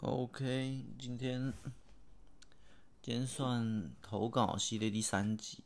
[0.00, 1.54] OK，今天
[3.00, 5.64] 今天算投稿系列第三集。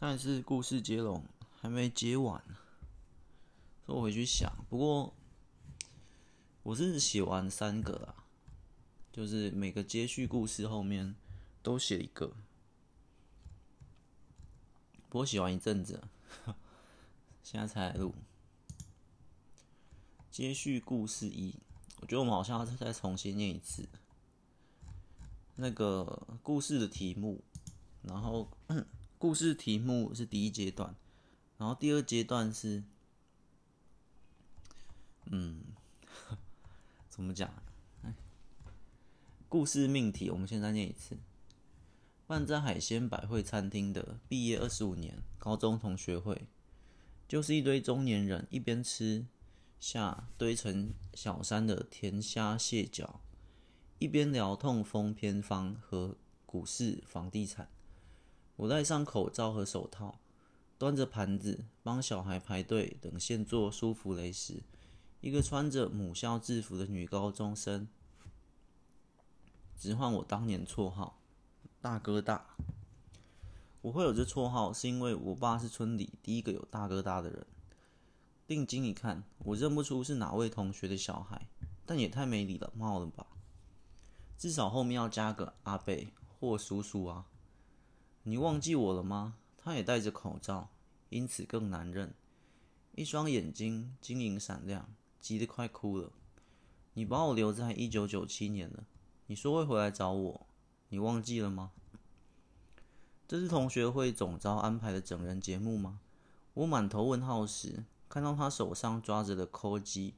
[0.00, 1.24] 上一次故事接龙
[1.60, 2.42] 还没接完，
[3.86, 4.52] 所以我回去想。
[4.68, 5.14] 不过
[6.64, 8.24] 我是写完三个啦，
[9.12, 11.14] 就是每个接续故事后面
[11.62, 12.34] 都写一个。
[15.08, 16.02] 不过写完一阵子，
[17.44, 18.12] 现在才来录
[20.32, 21.54] 接续故事一。
[22.00, 23.86] 我觉得我们好像要再重新念一次
[25.56, 27.42] 那个故事的题目，
[28.02, 28.50] 然后
[29.18, 30.94] 故事题目是第一阶段，
[31.58, 32.82] 然后第二阶段是，
[35.26, 35.60] 嗯，
[37.08, 37.52] 怎么讲？
[39.48, 41.18] 故事命题我们现在念一次。
[42.26, 46.46] 办在海鲜百汇餐厅的毕业二十五年高中同学会，
[47.26, 49.26] 就是一堆中年人一边吃。
[49.80, 53.22] 下堆成小山的甜虾蟹脚，
[53.98, 57.70] 一边聊痛风偏方和股市房地产。
[58.56, 60.20] 我戴上口罩和手套，
[60.76, 64.62] 端着盘子帮小孩排队等现做舒芙蕾时，
[65.22, 67.88] 一个穿着母校制服的女高中生
[69.78, 71.22] 直唤我当年绰号
[71.80, 72.54] “大哥大”。
[73.80, 77.46] 我会有这绰号，是因为我爸是村里第一个有大哥大的人。
[78.50, 81.46] 定睛一看，我认不出是哪位同学的小孩，
[81.86, 83.24] 但也太没礼貌了吧？
[84.36, 87.26] 至少后面要加个阿贝或叔叔啊！
[88.24, 89.36] 你忘记我了吗？
[89.56, 90.70] 他也戴着口罩，
[91.10, 92.12] 因此更难认。
[92.96, 94.88] 一双眼睛晶莹闪亮，
[95.20, 96.10] 急得快哭了。
[96.94, 98.84] 你把我留在一九九七年了，
[99.28, 100.46] 你说会回来找我，
[100.88, 101.70] 你忘记了吗？
[103.28, 106.00] 这是同学会总招安排的整人节目吗？
[106.54, 107.84] 我满头问号时。
[108.10, 110.14] 看到他手上抓着的扣机，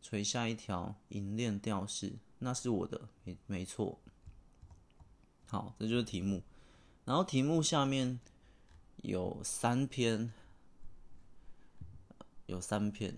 [0.00, 3.98] 垂下一条银链吊饰，那是我的，没没错。
[5.46, 6.42] 好，这就是题目。
[7.04, 8.18] 然后题目下面
[9.02, 10.32] 有三篇，
[12.46, 13.14] 有三篇。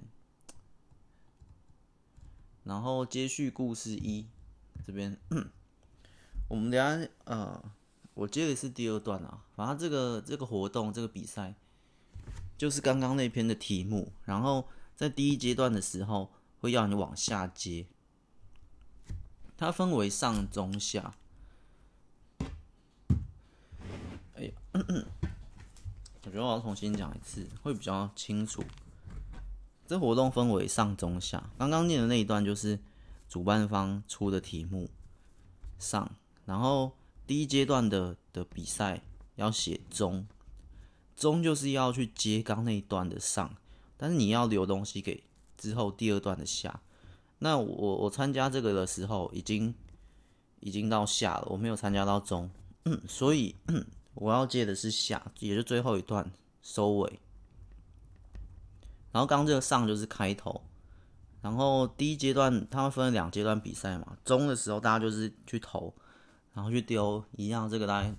[2.64, 4.26] 然后接续故事一，
[4.84, 5.16] 这边
[6.50, 7.62] 我们等下呃，
[8.14, 9.44] 我接的是第二段啊。
[9.54, 11.54] 反正这个这个活动这个比赛。
[12.60, 17.86] 就是刚刚那篇的题目，然后在第一阶段的时候会要你往下接，
[19.56, 21.14] 它分为上、中、下。
[24.34, 28.62] 哎呀， 我觉得我要重新讲一次会比较清楚。
[29.86, 32.78] 这活动分为上、中、下，刚刚念的那一段就是
[33.26, 34.90] 主办方出的题目
[35.78, 36.92] 上，然后
[37.26, 39.00] 第一阶段的的比赛
[39.36, 40.26] 要写中。
[41.20, 43.54] 中就是要去接刚那一段的上，
[43.98, 45.22] 但是你要留东西给
[45.58, 46.80] 之后第二段的下。
[47.40, 49.74] 那我我参加这个的时候已经
[50.60, 52.50] 已经到下了，我没有参加到中，
[52.86, 53.54] 嗯，所以
[54.14, 56.32] 我要接的是下，也是最后一段
[56.62, 57.20] 收尾。
[59.12, 60.62] 然后刚这个上就是开头，
[61.42, 65.94] 然后第一阶段他们分了两阶段比赛嘛，中的时候大家就是去投，
[66.54, 68.14] 然后去丢一样这个大概。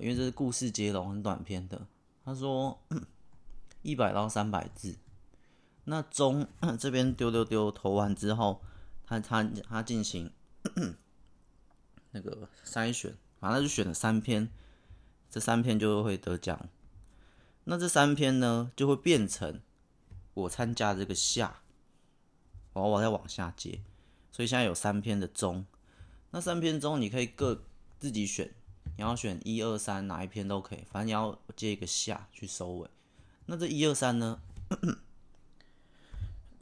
[0.00, 1.86] 因为这是故事接龙，很短篇的。
[2.24, 2.80] 他说
[3.82, 4.96] 一百到三百字。
[5.84, 6.46] 那中
[6.78, 8.62] 这边丢丢丢投完之后，
[9.04, 10.30] 他他他进行
[12.12, 14.48] 那个筛选，反正就选了三篇，
[15.28, 16.68] 这三篇就会得奖。
[17.64, 19.60] 那这三篇呢，就会变成
[20.34, 21.62] 我参加这个下，
[22.72, 23.80] 然后我再往下接。
[24.30, 25.66] 所以现在有三篇的中，
[26.30, 27.64] 那三篇中你可以各
[27.98, 28.54] 自己选。
[28.96, 32.90] 你要选一二三哪一篇都可以，反正你要接一个下去收尾。
[33.46, 34.40] 那这一二三呢？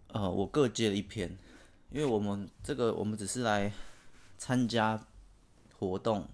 [0.08, 1.36] 呃，我各接了一篇，
[1.90, 3.72] 因为我们这个我们只是来
[4.38, 5.06] 参加
[5.78, 6.28] 活动、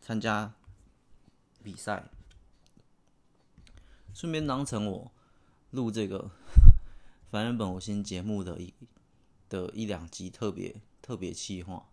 [0.00, 0.52] 参加
[1.62, 2.04] 比赛，
[4.12, 5.12] 顺便当成我
[5.70, 6.30] 录这个
[7.30, 8.74] 凡人本我心节目的一
[9.48, 11.86] 的一两集特别特别企划。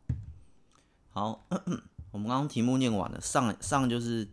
[1.09, 1.45] 好。
[2.11, 4.27] 我们刚刚题目念完了，上上就是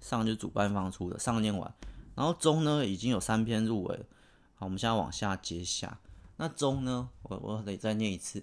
[0.00, 1.74] 上就是主办方出的，上念完，
[2.14, 4.06] 然后中呢已经有三篇入围了，
[4.54, 6.00] 好，我们现在往下接下。
[6.36, 8.42] 那中呢，我我得再念一次，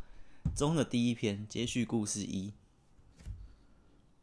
[0.56, 2.52] 中的第一篇接续故事一，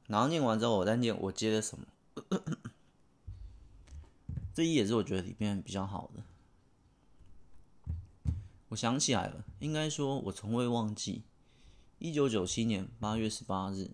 [0.07, 1.85] 然后念完之后我再念我接的什么，
[4.53, 6.23] 这一也是我觉得里面比较好的。
[8.69, 11.23] 我想起来了，应该说我从未忘记。
[11.97, 13.91] 一九九七年八月十八日，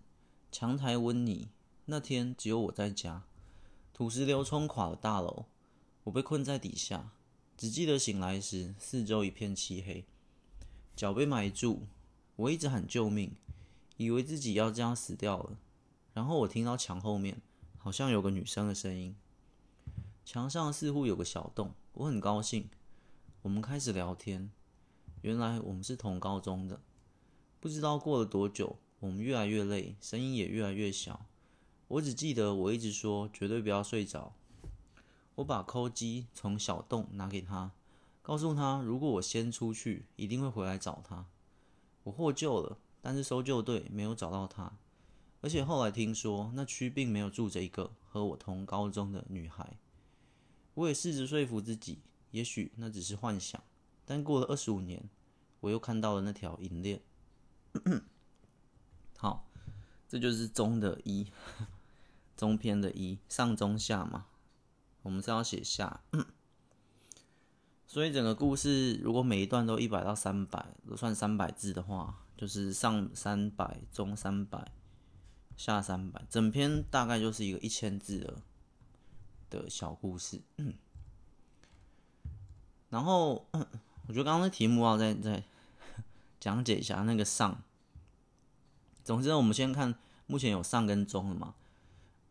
[0.52, 1.50] 强台温妮
[1.86, 3.26] 那天只有我在家，
[3.94, 5.46] 土石流冲垮了大楼，
[6.06, 7.12] 我被困在底下，
[7.56, 10.04] 只记得醒来时四周一片漆黑，
[10.96, 11.82] 脚被埋住，
[12.38, 13.36] 我一直喊救命，
[13.98, 15.60] 以为自己要这样死掉了。
[16.14, 17.40] 然后我听到墙后面
[17.78, 19.16] 好像有个女生的声音，
[20.26, 22.68] 墙上似乎有个小洞，我很高兴。
[23.44, 24.50] 我们开始聊天，
[25.22, 26.82] 原来我们是同高中的。
[27.62, 31.28] 不知道过了多久，我们越来越累，声音也越来越小。
[31.90, 34.34] 我只记得我一直说绝对不要睡着。
[35.36, 37.72] 我把扣机从小洞拿给他，
[38.24, 41.28] 告诉他如果我先出去，一定会回来找他。
[42.06, 44.80] 我获救了，但是搜救队没有找到他。
[45.42, 49.78] 而且后来听说那区并没有住着一个和我同高中的女孩。
[50.74, 52.00] 我也试着说服自己。
[52.32, 53.64] 也许那只是幻想，
[54.04, 55.08] 但过了二十五年，
[55.60, 57.00] 我又看到了那条银链。
[59.18, 59.48] 好，
[60.08, 61.28] 这就是中的一，
[62.38, 64.26] 中篇的一，上中下嘛。
[65.04, 66.02] 我们是要写下，
[67.88, 74.72] 所以整个故事如果每一段都一百到三百，都算三百字的话，就是上三百，中三百，
[75.58, 78.38] 下三百，整篇大概就是一个一千字的
[79.50, 80.40] 的小故事。
[82.92, 83.48] 然后，
[84.08, 85.44] 我觉得刚刚的题目要再再
[86.42, 87.64] 讲解一下那个上。
[89.02, 89.96] 总之，我们先看
[90.28, 91.56] 目前有上跟中的嘛，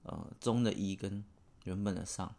[0.03, 1.25] 呃，中的一跟
[1.65, 2.35] 原本的上，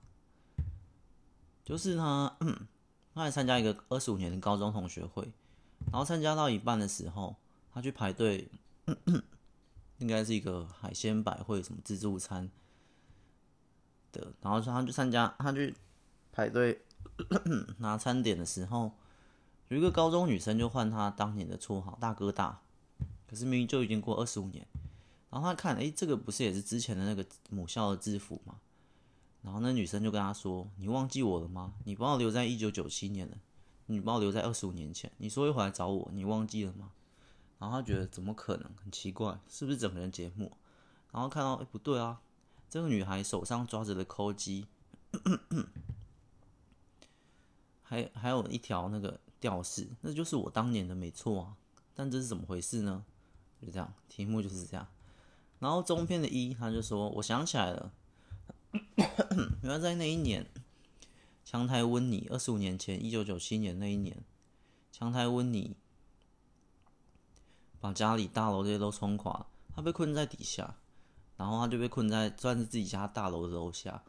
[1.66, 2.38] 就是他
[3.16, 5.32] 他来参加一个二十五年的高中同学会，
[5.92, 7.36] 然后参加到一半的时候，
[7.74, 8.48] 他去排队，
[9.98, 12.52] 应该是一个海鲜百汇什么自助餐
[14.12, 15.74] 的，然后说他去参加，他去
[16.32, 16.82] 排队。
[17.80, 18.92] 拿餐点的时候，
[19.72, 22.62] 有一个高中女生就换他当年的绰号“大哥大”，
[23.26, 24.68] 可是明明就已经过二十五年。
[25.30, 28.60] 然后他看，哎，这个不是也是之前的那个母校的制服吗？
[29.42, 31.76] 然后那女生就跟他说：“你忘记我了吗？
[31.86, 33.38] 你把我留在一九九七年了，
[33.86, 35.10] 你把我留在二十五年前。
[35.20, 36.92] 你说会回来找我，你忘记了吗？”
[37.58, 40.52] 然后他觉得怎么可能，很奇怪，是不是整个人节目？
[41.14, 42.20] 然后看到，哎，不对啊，
[42.70, 44.68] 这个女孩手上抓着的扣机。
[47.84, 51.58] 还还有一条那个吊饰，那就是我当年的没错啊，
[51.94, 53.04] 但这是怎么回事呢？
[53.62, 54.88] 就这样，题目就是这样。
[55.60, 57.92] 然后中篇的一，他就说，我想起来了，
[59.62, 60.46] 原来在那一年，
[61.44, 64.24] 强台温妮，二十五年前，一九九七年那一年，
[64.92, 65.76] 强台温妮
[67.80, 70.78] 把家里大楼这些都冲垮，他被困在底下，
[71.36, 74.04] 然后他就被困在算是自己家大楼的楼下，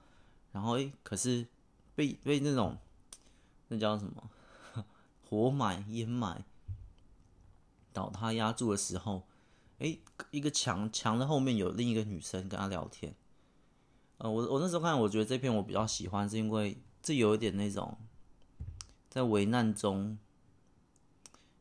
[0.52, 1.46] 然后诶，可是
[1.94, 2.78] 被被那种。
[3.68, 4.30] 那叫什么？
[5.32, 6.44] 活埋、淹埋、
[7.90, 9.26] 倒塌、压住的时候，
[9.78, 9.96] 哎，
[10.30, 13.14] 一个墙墙的后面有另一个女生跟他聊天。
[14.18, 17.96] 呃，我我那时候看，我觉得这篇我比较喜欢，是因为这有一点那种
[19.08, 20.18] 在危难中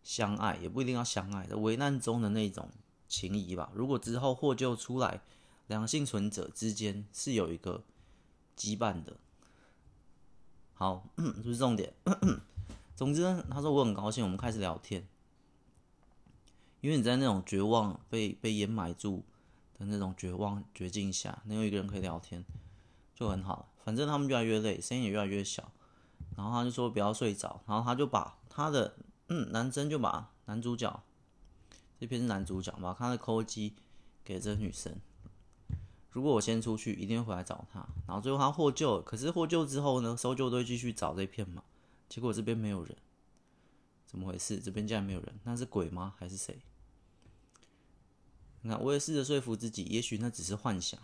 [0.03, 2.69] 相爱，也不一定要相爱，在危难中的那种
[3.07, 3.71] 情谊吧。
[3.73, 5.21] 如果之后获救出来，
[5.67, 7.85] 两个幸存者之间是有一个
[8.57, 9.15] 羁绊的。
[10.73, 11.93] 好， 这是重点。
[13.01, 15.07] 总之呢，他说我很高兴，我们开始聊天，
[16.81, 19.25] 因为你在那种绝望、被被掩埋住
[19.73, 22.45] 的那种绝望绝境下，能有一个人可以聊天，
[23.15, 23.65] 就很好了。
[23.83, 25.71] 反正他们越来越累，声音也越来越小，
[26.37, 28.95] 然后他就说不要睡着，然后他就把他的
[29.29, 31.01] 嗯，男生就把男主角
[31.99, 33.73] 这片是男主角，把他的扣机
[34.23, 34.95] 给这个女生。
[36.11, 37.79] 如果我先出去，一定会回来找他。
[38.05, 40.15] 然后最后他获救了，可是获救之后呢？
[40.15, 41.63] 搜救队继续找这片嘛，
[42.11, 42.93] 结果这边没有人，
[44.05, 44.59] 怎么回事？
[44.59, 46.13] 这边竟然没有人，那是鬼吗？
[46.17, 46.59] 还是谁？
[48.63, 50.99] 你看，我也试着说服自己，也许那只是幻想。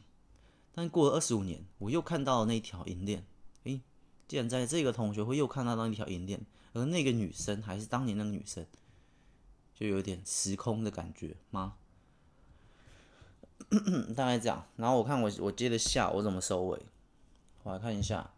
[0.74, 3.26] 但过了二十五年，我又看到了那条银链。
[3.64, 3.80] 诶，
[4.28, 8.68] 既然在这个同学会又看到那条银链，而那个女生还是当年那个女生，
[9.74, 11.78] 就有点时空的感觉吗？
[14.14, 16.86] 大概这样，然后我看我我接着下我怎么收尾，
[17.64, 18.34] 我来看一下。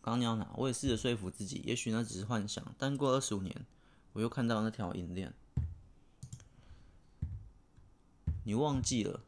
[0.00, 0.52] 刚你要哪？
[0.56, 2.74] 我也试着说服自己，也许那只是幻想。
[2.78, 3.66] 但过二十五年，
[4.12, 5.32] 我又看到那条银链。
[8.44, 9.22] 你忘记了？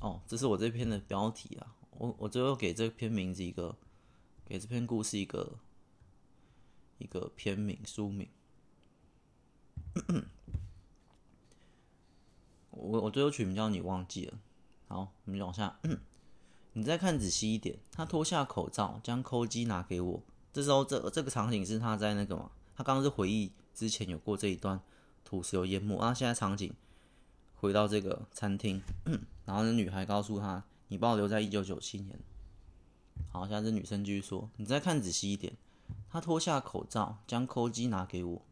[0.00, 1.76] 哦，这是我这篇的标题啊。
[1.90, 3.76] 我我最后给这篇名字一个，
[4.44, 5.58] 给这篇故事一个。
[6.98, 8.28] 一个片名书名，
[12.70, 14.36] 我我最后取名叫你忘记了。
[14.88, 15.78] 好，我们往下，
[16.72, 17.78] 你再看仔细一点。
[17.92, 20.22] 他脱下口罩，将扣机拿给我。
[20.52, 22.50] 这时候，这这个场景是他在那个嘛？
[22.74, 24.80] 他刚刚是回忆之前有过这一段
[25.24, 25.98] 土石流淹没。
[26.00, 26.72] 那现在场景
[27.56, 28.80] 回到这个餐厅，
[29.44, 32.18] 然后那女孩告诉他：“你把我留在一九九七年。
[33.30, 35.56] 好，现在这女生继续说：“你再看仔细一点。”
[36.08, 38.42] 她脱下口罩，将扣机拿给我。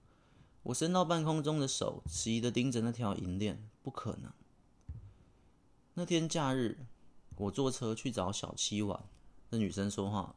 [0.65, 3.67] 我伸到半空中的手，迟疑的盯着那条银链。
[3.83, 4.31] 不可能。
[5.99, 6.77] 那天假日，
[7.37, 9.03] 我坐车去找小七玩。
[9.51, 10.37] 这女生说话，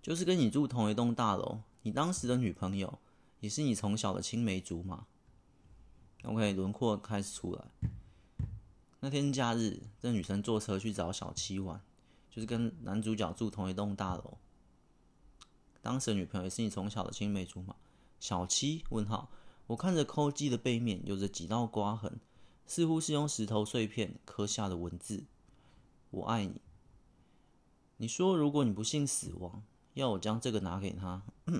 [0.00, 2.98] 就是跟你住同一栋大楼，你当时的女朋友，
[3.40, 5.06] 也是你从小的青梅竹马。
[6.22, 7.64] OK，轮廓开始出来。
[9.00, 11.78] 那天假日，这女生坐车去找小七玩，
[12.30, 14.38] 就是跟男主角住同一栋大楼。
[15.82, 17.76] 当时的女朋友也是你从小的青梅竹马。
[18.18, 18.82] 小七？
[18.88, 19.30] 问号。
[19.66, 22.18] 我看着扣机的背面，有着几道刮痕，
[22.72, 25.24] 似乎是用石头碎片刻下的文字。
[26.08, 26.58] 我爱你。
[27.98, 29.62] 你说，如果你不幸死亡，
[29.92, 31.20] 要我将这个拿给他。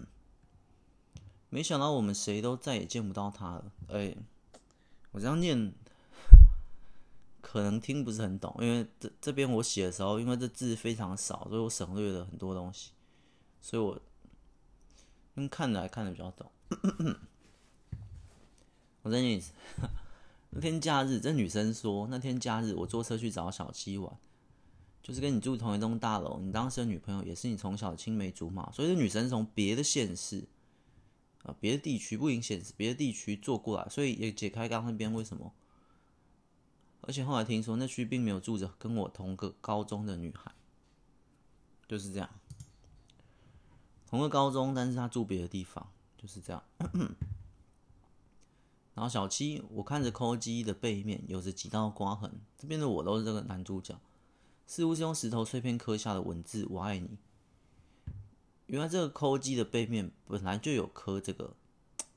[1.50, 3.70] 没想到我们谁都再也见不到他了。
[3.88, 4.16] 哎。
[5.10, 5.74] 我这样念，
[7.42, 12.92] 可能听不是很懂，因为这这边我写的时候，因为这字非常少，所以我省略了很多东西，
[13.60, 14.00] 所以我
[15.34, 16.50] 用看来看的比较懂。
[19.02, 19.52] 我再念一次，
[20.54, 24.16] 那天假日，这女生说，那天假日我坐车去找小七玩，
[25.02, 30.46] 就是跟你住同一栋大楼，你当时的女朋友也是你从小青梅竹马，所以这女生从别的县市。
[31.44, 35.52] 啊，别的地区不影显示，别的地区坐过来，所以也解开刚刚那边为什么。
[37.00, 40.54] 而且后来听说那区并没有住着跟我同个高中的女孩，
[41.88, 42.30] 就是这样。
[44.06, 46.62] 同个高中，但是她住别的地方，就是这样。
[48.94, 53.98] 然后小七，我看着抠机的背面有着几道刮痕，这边的我都是这个男主角，
[54.66, 57.18] 似乎是用石头碎片刻下的文字“我爱你”。
[58.66, 61.54] 原来这个抠机的背面本来就有刻这个，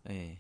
[0.03, 0.38] 哎、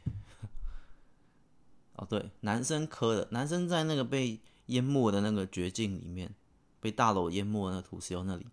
[1.95, 6.33] 哦对，男生刻的，男生在那个被淹没的那个绝境里面，
[6.79, 8.45] 被大楼淹没的那个土石流那里，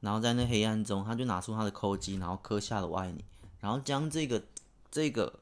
[0.00, 3.24] 然后在那黑暗中，他就拿出他的抠机，然后刻下了“我爱你”，
[3.60, 4.44] 然后将这个
[4.90, 5.40] 这个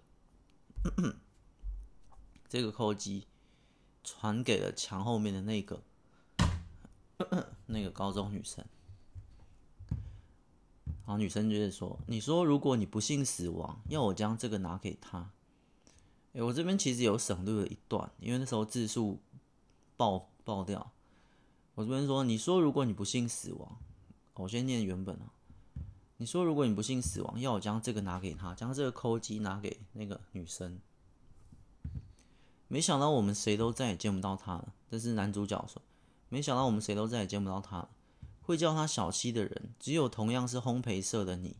[2.48, 3.26] 这个扣机
[4.02, 5.82] 传给了墙后面的那个
[7.66, 8.64] 那个高中女生。
[11.06, 15.30] 然后女生就是说：“你说如果你不幸死亡，要我将这个拿给他。”
[16.32, 19.20] 哎，我这边其实有省略了一段，因为那时候字数
[19.96, 20.92] 爆爆掉。
[21.74, 23.78] 我这边说：“你说如果你不幸死亡，
[24.34, 25.30] 我先念原本啊。
[26.16, 30.80] 你说如果你不幸死亡，要我将这个拿给他，将这个扣机拿给那个女生。”
[32.74, 34.74] 没想到我们谁都再也见不到他了。
[34.90, 35.80] 这是男主角说
[36.28, 37.88] ：“没想到我们谁都再也见不到他了。”
[38.42, 41.54] 会叫他小七的人，只有同样是烘焙色的你。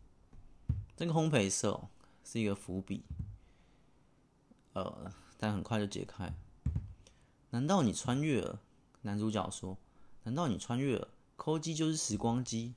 [0.96, 1.88] 这个烘焙色，
[2.24, 3.04] 是一个伏笔，
[4.72, 6.34] 呃，但很快就解开。
[7.50, 8.60] 难道你穿越了？
[9.02, 9.78] 男主角说
[10.24, 11.06] ：“难道你穿越了？
[11.36, 12.74] 扣机就是时光机。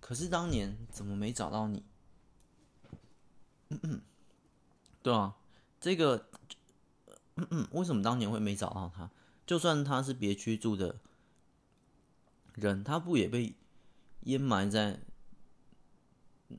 [0.00, 1.84] 可是当年怎么没找到你？”
[3.70, 4.00] 嗯嗯，
[5.04, 5.36] 对啊，
[5.80, 6.28] 这个，
[7.36, 9.10] 嗯嗯，为什么当年会没找到他？
[9.46, 11.00] 就算他是别居住的。
[12.54, 13.54] 人他不也被
[14.20, 15.00] 淹埋在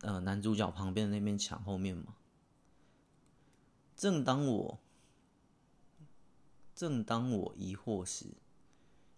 [0.01, 2.15] 呃男主角旁边的那面墙后面吗？
[3.95, 4.79] 正当我
[6.75, 8.25] 正当我疑惑时，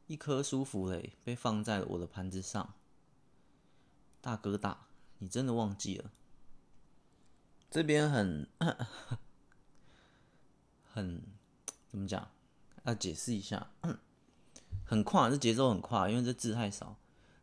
[0.06, 2.76] 一颗舒芙蕾被放在了我的盘子上。
[4.22, 4.86] 大哥大，
[5.18, 6.12] 你真的忘记了？
[7.72, 8.48] 这边很
[10.94, 11.24] 很
[11.88, 12.28] 怎么讲？
[12.84, 13.72] 要解释一下。
[14.86, 16.96] 很快，这节奏很快，因为这字太少。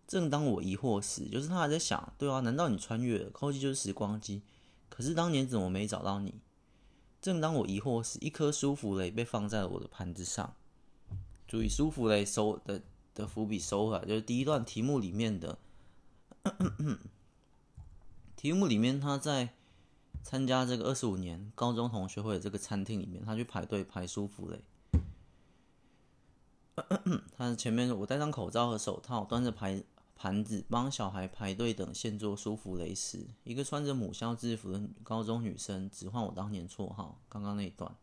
[0.06, 3.30] 正当我疑惑时，就是他还在想，对啊，难道你穿越了？
[3.30, 4.42] 扣机就是时光机，
[4.88, 6.40] 可是当年怎么没找到你？
[7.20, 10.54] 正当我疑惑时，一颗舒芙蕾被放在了我的盘子上。
[11.46, 12.82] 注意，舒芙蕾收的
[13.14, 15.58] 的伏笔收回来，就是第一段题目里面的。
[16.42, 16.98] 咳 咳
[18.36, 19.54] 题目里面，他在
[20.24, 24.60] 参加这个二十五年高中同学会的这个餐厅里面，他去排队排舒芙蕾。
[27.36, 29.84] 他前面我戴上口罩和手套，端着盘
[30.16, 37.94] 盘子帮小孩排队等现做舒芙蕾时，一个穿着母校制服的高中女生只换我当年绰号，刚刚那一段，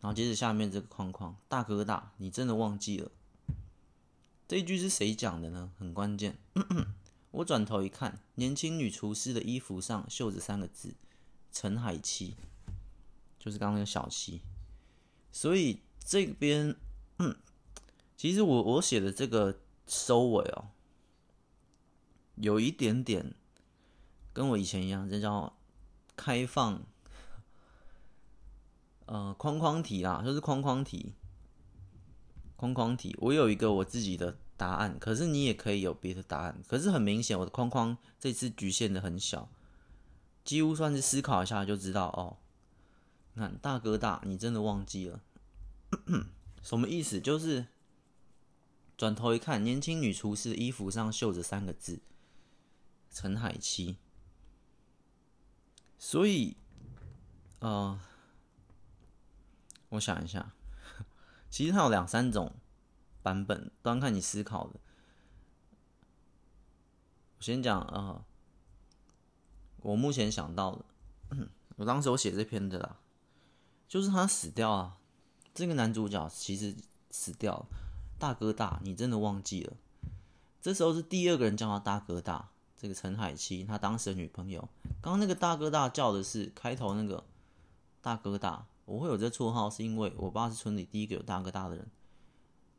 [0.00, 3.10] 然后接着下面这个框框，大哥大，你真的忘记了？
[4.46, 5.72] 这一句是谁讲的呢？
[5.78, 6.38] 很关键。
[7.30, 10.94] 我转头一看，年轻女厨师的衣服上绣着三个字：
[11.52, 12.34] 陈海七，
[13.38, 14.40] 就是刚刚那个小七，
[15.30, 16.76] 所以这边。
[17.18, 17.36] 嗯，
[18.16, 20.70] 其实我我写的这个收尾哦，
[22.36, 23.34] 有一点点
[24.32, 25.58] 跟我以前一样，这叫
[26.14, 26.80] 开放，
[29.06, 31.14] 呃，框框题啦，就是框框题。
[32.54, 36.60] 框框题，我有一个我自己的答案，可是你也可以有别的答案。
[36.66, 39.48] 可是很明显，我的框框这次局限的很小，
[40.44, 42.36] 几乎算是思考一下就知道哦。
[43.34, 45.22] 你看大哥大，你真的忘记了
[46.60, 47.20] 什么意思？
[47.20, 47.68] 就是
[48.96, 52.00] 转头一看，年轻女厨师衣服上绣着三个字：
[53.10, 53.96] 陈海七。
[56.00, 56.56] 所以，
[57.60, 57.98] 呃，
[59.90, 60.52] 我想一下，
[61.48, 62.54] 其实它有两三种
[63.22, 64.80] 版本，端看你思考的。
[67.36, 68.24] 我先讲，呃，
[69.82, 70.84] 我目前想到的，
[71.76, 72.96] 我当时我写这篇的啦，
[73.86, 74.98] 就是他死掉了，
[75.54, 76.74] 这个男主角其实
[77.10, 77.66] 死掉了，
[78.18, 79.76] 大哥大，你真的忘记了？
[80.60, 82.50] 这时候是第二个人叫他大哥大。
[82.80, 84.60] 这个陈海七，他当时的女朋友，
[85.02, 87.24] 刚刚那个大哥大叫的是开头那个
[88.00, 91.90] 大哥大，我会有这绰号是因为我爸是村里第一个有大哥大的人。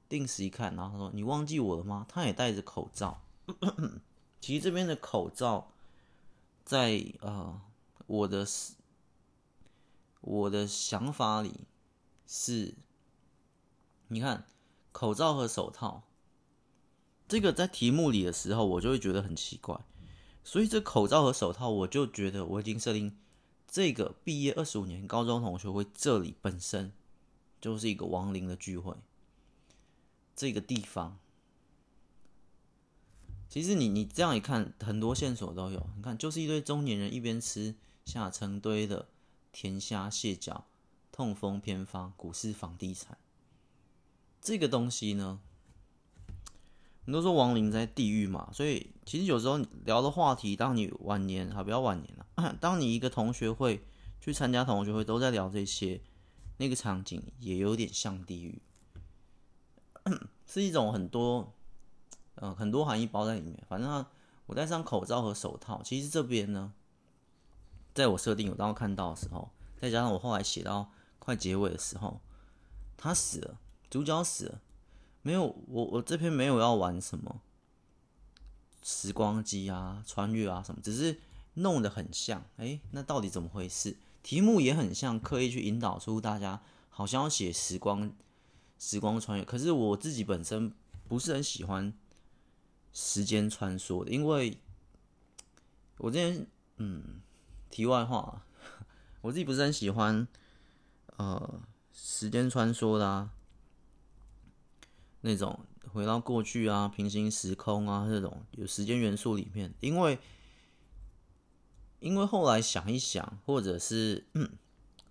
[0.10, 3.22] 定时一看，然后他说：“你忘记我了吗？”他也戴着口罩。
[4.42, 5.72] 其实这边的口罩
[6.66, 7.62] 在，在呃
[8.08, 8.46] 我的
[10.22, 11.68] 我的想法里
[12.28, 12.74] 是，
[14.08, 14.46] 你看
[14.92, 16.04] 口罩和手套。
[17.28, 19.80] 这个在题目里的时候，我就会觉得很奇怪，
[20.44, 23.16] 所以这口罩和手套，我就觉得我已经设定
[23.68, 26.92] 这个毕业二十五年高中同学会这里本身
[27.62, 28.96] 就是一个亡灵的聚会，
[30.40, 31.20] 这个地方，
[33.50, 39.10] 其实你你这样一看，很多线索都有，你看就是一堆中年人一边吃下成堆的
[39.52, 40.66] 甜虾蟹脚，
[41.12, 43.18] 痛风偏方，股市房地产，
[44.40, 45.42] 这个东西呢？
[47.04, 53.84] 你都说亡灵在地狱嘛，所以其实有时候聊的话题，当你晚年，好，不要晚年了， 当你一个同学会
[54.22, 56.00] 去参加同学会，都在聊这些，
[56.56, 58.62] 那个场景也有点像地狱，
[60.46, 61.54] 是一种很多，
[62.36, 63.58] 嗯、呃，很多含义包在里面。
[63.68, 64.06] 反正
[64.46, 66.74] 我戴上口罩和手套，其实这边呢，
[67.94, 72.20] 在我设定有当看到的时候，再加上我后来写到快结尾的时候，
[72.98, 74.62] 他死了，主角死了。
[75.22, 77.42] 没有，我我这篇没有要玩什么
[78.82, 81.20] 时光机啊、穿越啊什么，只是
[81.56, 82.44] 弄得很像。
[82.58, 83.98] 哎，那到底怎么回事？
[84.24, 88.12] 题目也很像，刻意去引导出大家好像要写时光、
[88.80, 89.46] 时光穿越。
[89.46, 90.74] 可是我自己本身
[91.08, 91.94] 不是很喜欢
[92.92, 94.58] 时间穿梭的，因为
[95.98, 97.22] 我之前嗯，
[97.70, 98.44] 题外话，
[99.22, 100.28] 我自己不是很喜欢
[101.18, 101.62] 呃
[101.94, 103.32] 时间穿梭的啊。
[105.22, 105.60] 那种
[105.92, 110.18] 回到过去啊，平行时空啊，这种有时间元素里面，因为
[112.00, 114.50] 因为后来想一想，或者是嗯，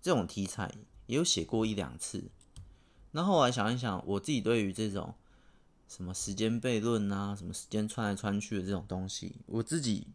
[0.01, 0.73] 这种题材
[1.05, 2.31] 也有写过一两次。
[3.11, 5.15] 那后来想一想，我自己对于这种
[5.87, 10.07] 什么时间悖论啊，什么时间穿来穿去的这种东西，我自己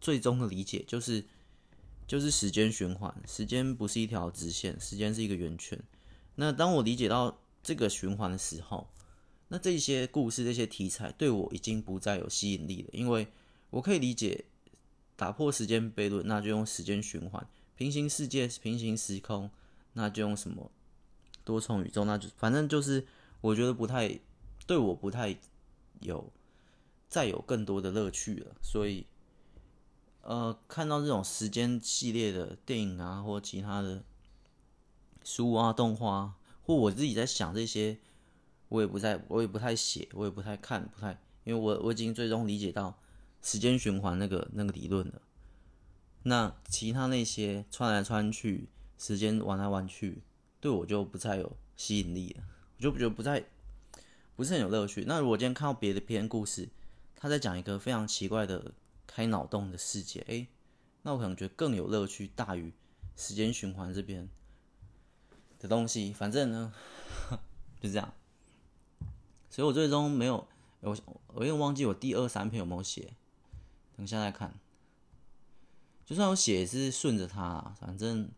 [0.00, 1.24] 最终的理解就是，
[2.06, 5.78] 就是时间循环，时间不是一条直线，时间是一个圆圈。
[6.36, 8.88] 那当我理解到这个循环的时候，
[9.48, 13.28] 那这些故事、这些题材对我已经不再有吸引力了，因为
[13.70, 14.44] 我可以理解
[15.16, 17.42] 打破时间悖论，那就用时间循环；
[17.76, 19.50] 平行世界、平行时空，
[19.92, 20.70] 那就用什么
[21.48, 23.06] 多重宇宙，那就反正就是
[23.40, 24.20] 我觉得不太
[24.66, 25.34] 对我不太
[26.00, 26.30] 有
[27.08, 28.54] 再有更多的乐趣了。
[28.60, 29.06] 所以，
[30.20, 34.04] 呃，看到这种时间系列的电影啊，或其他的
[35.24, 37.98] 书啊、动画，或我自己在想这些。
[38.68, 42.98] 我也不太，我也不太写，我也不太看，不太，因为我我已经最终理解到
[43.40, 45.22] 时间循环那个那个理论了。
[46.24, 50.22] 那其他那些穿来穿去，时间玩来玩去，
[50.60, 52.44] 对我就不再有吸引力了，
[52.76, 53.44] 我就觉得不太
[54.36, 55.04] 不是很有乐趣。
[55.06, 56.68] 那如果今天看到别的篇故事，
[57.16, 58.72] 他在讲一个非常奇怪的
[59.06, 60.48] 开脑洞的世界，诶，
[61.02, 62.72] 那我可能觉得更有乐趣，大于
[63.16, 64.28] 时间循环这边
[65.58, 66.12] 的东西。
[66.12, 66.72] 反正呢，
[67.80, 68.12] 就这样。
[69.50, 70.46] 所以我最终没有，
[70.80, 70.96] 我
[71.28, 73.14] 我有点忘记我第二三篇有没有写，
[73.96, 74.58] 等下再看。
[76.04, 78.30] 就算我写也是顺着他，反正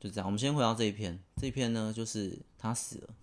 [0.00, 0.26] 就这样。
[0.26, 3.14] 我们先回到这一篇，这一篇呢就是他死了，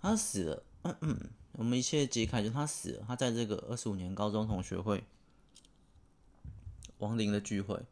[0.00, 0.62] 他死了。
[0.82, 3.04] 嗯嗯，我们一切揭开，就他死了。
[3.06, 5.04] 他在这个二十五年高中同学会
[6.98, 7.82] 亡灵的聚会，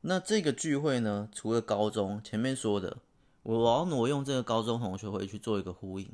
[0.00, 2.98] 那这个聚会呢，除了高中前面说的，
[3.42, 6.10] 我要挪用这个高中同学会去做一个呼应。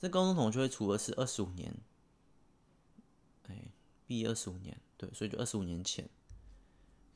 [0.00, 1.74] 这高中同学会除了是二十五年，
[3.48, 3.72] 哎，
[4.06, 6.08] 毕业二十五年，对，所以就二十五年前，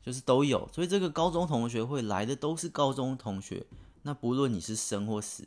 [0.02, 3.64] 就是都有，所以这个高中同学会来的都是高中同学，
[4.02, 5.46] 那不论你是生或死，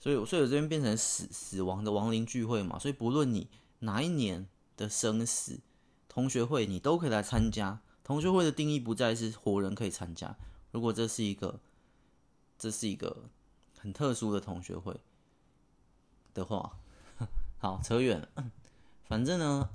[0.00, 5.60] 所以所以我这边变成死死亡的亡灵聚会嘛，所以不论你哪一年的生死，
[6.08, 7.80] 同学会你都可以来参加。
[8.02, 10.36] 同学会的定义不再是活人可以参加，
[10.72, 11.60] 如果这是一个
[12.58, 13.30] 这是一个
[13.78, 15.00] 很特殊的同学会
[16.34, 16.76] 的话，
[17.58, 18.28] 好扯远了，
[19.06, 19.70] 反正呢。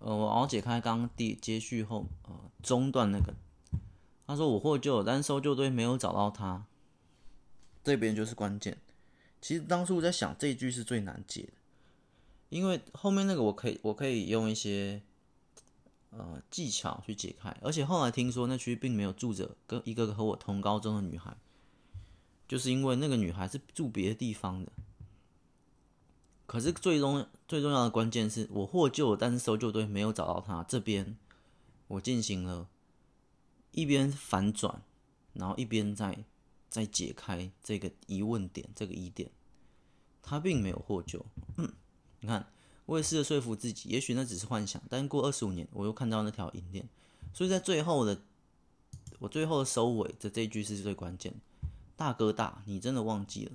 [0.00, 3.34] 呃，我要解开刚刚第接续后呃中段那个，
[4.26, 6.64] 他说我获救，但是搜救队没有找到他，
[7.84, 8.78] 这边就是关键。
[9.42, 11.52] 其实当初我在想这一句是最难解的，
[12.48, 15.02] 因为后面那个我可以我可以用一些
[16.10, 21.36] 呃技巧去解开，而且后来听说那区并没有住着跟一个和我同高中的女孩，
[22.48, 24.72] 就是因为那个女孩是住别的地方的。
[26.50, 30.64] 可是最终最重要的关键是我获救，但是搜救队没有找到他。
[30.64, 31.16] 这边
[31.86, 32.66] 我进行了
[33.70, 34.82] 一边反转，
[35.32, 36.24] 然后一边在
[36.68, 39.30] 在解开这个疑问点，这个疑点。
[40.20, 41.24] 他并没有获救。
[42.18, 42.52] 你看，
[42.86, 44.82] 我也试着说服自己，也许那只是幻想。
[44.90, 46.88] 但过二十五年，我又看到那条银链。
[47.32, 48.20] 所以在最后的
[49.20, 51.32] 我最后的收尾的这句是最关键。
[51.94, 53.52] 大哥大，你真的忘记了？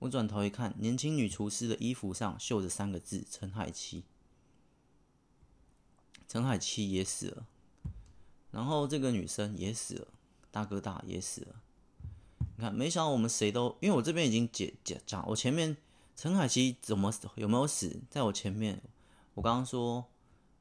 [0.00, 4.04] 我转头一看，年轻女厨师的衣服上绣着三个字：陈海七。
[6.26, 7.46] 陈海七也死了，
[8.50, 10.08] 然后这个女生也死了，
[10.50, 11.60] 大哥大也死了。
[12.56, 15.76] 你看，没想到我们谁都，因为我这边已经解解讲，我前面
[16.16, 18.80] 陈海七怎么死，有没有死，在我前面，
[19.34, 20.06] 我刚刚说，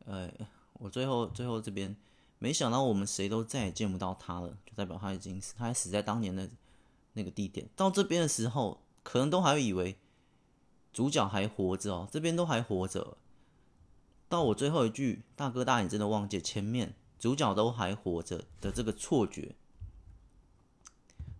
[0.03, 0.29] 呃，
[0.73, 1.95] 我最后最后这边，
[2.39, 6.49] 没想到我们谁都再也见不到他了，就代表他已经死，他还死在当年的
[7.13, 7.69] 那个地点。
[7.77, 8.81] 到这边的时候。
[9.03, 9.97] 可能都还以为
[10.91, 13.17] 主角还活着哦，这边都还活着。
[14.27, 19.55] 到我最后一句，大哥大，你真的忘记前面主角都还活着的这个错觉，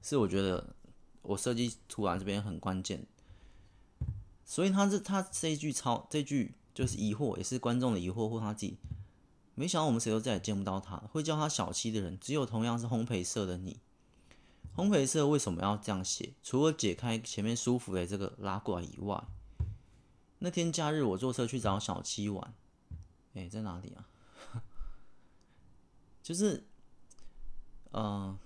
[0.01, 0.75] 是我觉得
[1.21, 3.05] 我设计出来这边很关键。
[4.43, 8.77] 所以他是他这一句超这句就是疑惑，也是观众的疑惑或他自己。
[9.53, 13.77] 没想到我们谁都再也见不到他，会叫他小七的人，只有同样是烘焙社的你。
[14.75, 16.33] 烘焙社为什么要这样写？
[16.41, 19.21] 除了解开前面舒服的这个拉挂以外，
[20.39, 22.53] 那天假日我坐车去找小七玩，
[23.33, 24.07] 哎、在哪里啊？
[26.23, 26.63] 就是，
[27.91, 28.39] 嗯、呃，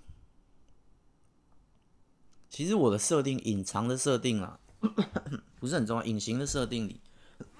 [2.50, 4.60] 其实我的设定隐藏的设定啊，
[5.60, 7.00] 不是很重要，隐形的设定里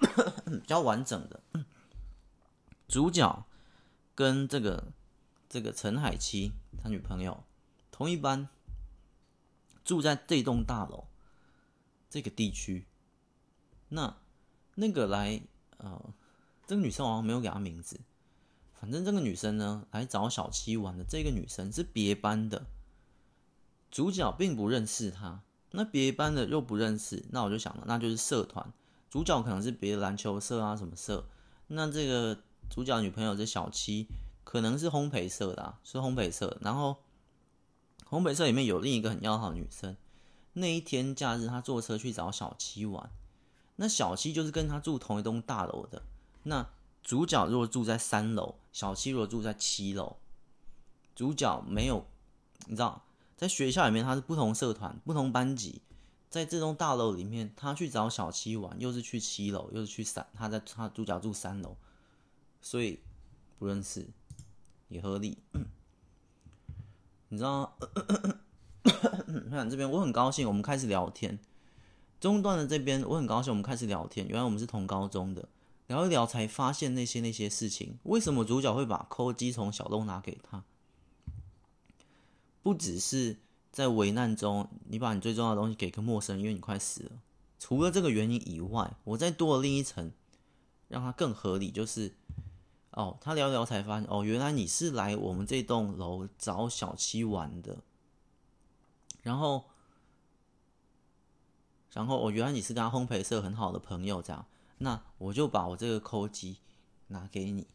[0.46, 1.40] 比较完整的
[2.88, 3.46] 主角
[4.14, 4.92] 跟这个
[5.48, 7.44] 这个陈海七他女朋友
[7.94, 8.48] 同一班。
[9.84, 11.04] 住在这栋大楼
[12.08, 12.86] 这个地区，
[13.90, 14.16] 那
[14.76, 15.42] 那个来
[15.76, 16.14] 呃，
[16.66, 18.00] 这个女生好像没有给她名字，
[18.72, 22.64] 反正这个女生呢来找小七玩的这个女生是别班的，
[23.90, 28.72] 主角并不认识她，那别班的又不认识，那我就想了，那就是社团，
[29.10, 31.28] 主角可能是别的篮球社啊什么社，
[31.66, 34.08] 那这个主角女朋友这小七
[34.44, 37.03] 可能是烘焙社的啊，是烘焙社，然后。
[38.14, 39.96] 烘焙社里面有另一个很要好的女生。
[40.52, 43.10] 那一天假日，他坐车去找小七玩。
[43.74, 46.00] 那小七就是跟他住同一栋大楼的。
[46.44, 46.70] 那
[47.02, 50.18] 主角如果住在三楼，小七如果住在七楼。
[51.16, 52.06] 主角没有，
[52.66, 53.04] 你知道，
[53.36, 55.82] 在学校里面他是不同社团、不同班级，
[56.30, 61.76] 在这栋大楼里面，他去找小七玩，又是去七楼，又是去三，他在他主角住三楼，
[62.62, 63.00] 所以
[63.58, 64.06] 不认识
[64.86, 65.38] 也合理。
[67.28, 67.76] 你知道，
[69.50, 71.38] 看这边，我很高兴，我们开始聊天。
[72.20, 74.26] 中段的这边，我很高兴，我们开始聊天。
[74.28, 75.48] 原来我们是同高中的，
[75.88, 77.98] 聊一聊才发现那些那些事情。
[78.04, 80.62] 为什么主角会把扣机从小洞拿给他？
[82.62, 83.38] 不只是
[83.72, 87.12] 在危难中，你把你最重要的东西给个陌生人，因为你快死了。
[87.58, 90.12] 除了这个原因以外，我再多了另一层，
[90.88, 92.12] 让它更合理，就是。
[92.94, 97.78] 哦，他聊聊才发现，哦，原来你是来我们这栋楼找小七玩的。
[99.22, 99.64] 然后，
[101.92, 104.46] 然后，哦，原来你是跟他烘焙社很好的朋友，这样，
[104.78, 106.58] 那我就把我这个扣机
[107.08, 107.66] 拿给你，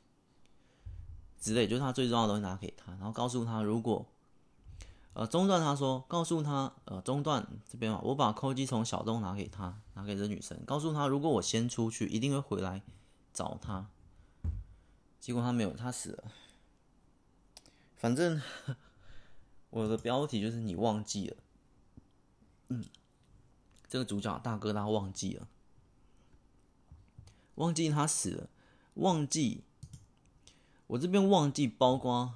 [1.40, 4.06] 之类，就是他最重要的东西拿给他，然后告诉他，如果，
[5.14, 12.82] 呃，中段他说，告诉他，呃，中段这边嘛，我把扣机从小洞拿给他，拿给这女生，告诉他，如果我先出去，一定会回来
[13.34, 13.90] 找他。
[15.20, 16.32] 结果他没有，他死了。
[17.96, 18.42] 反正
[19.70, 21.38] 我的标题就是你忘记了，
[22.70, 22.86] 嗯，
[23.88, 25.48] 这个主角大哥他忘记了，
[27.56, 28.50] 忘记他死了，
[28.96, 29.64] 忘记
[30.88, 32.36] 我这边忘记，包括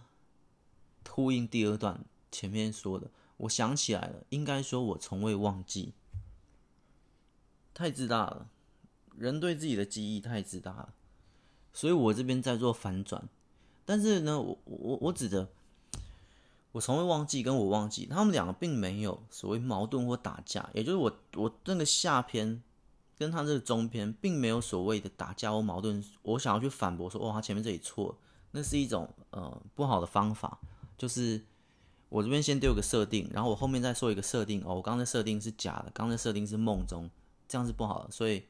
[1.09, 5.93] 呼应第二段前面说的，我想起来了，应该说我从未忘记。
[7.73, 8.49] 太自大了，
[9.15, 10.93] 人对自己的记忆太自大了，
[11.73, 13.27] 所以我这边在做反转。
[13.83, 15.49] 但是呢，我我我指的，
[16.71, 20.69] 我从未忘记，跟我忘记，他们两个并没有所谓矛盾或打架。
[20.73, 22.63] 也就是我我那个下篇
[23.17, 26.01] 跟他这个中篇，并没有所谓的打架或矛盾。
[26.21, 28.15] 我想要去反驳说，哦，他前面这里错，
[28.51, 30.59] 那是一种呃不好的方法。
[30.97, 31.41] 就是
[32.07, 34.63] 我这边先丢个设定，然后我后面再说一个设定。
[34.63, 37.09] 哦，我刚才设定是假的，刚才设定是梦中。
[37.45, 38.41] 这样是不好的，所以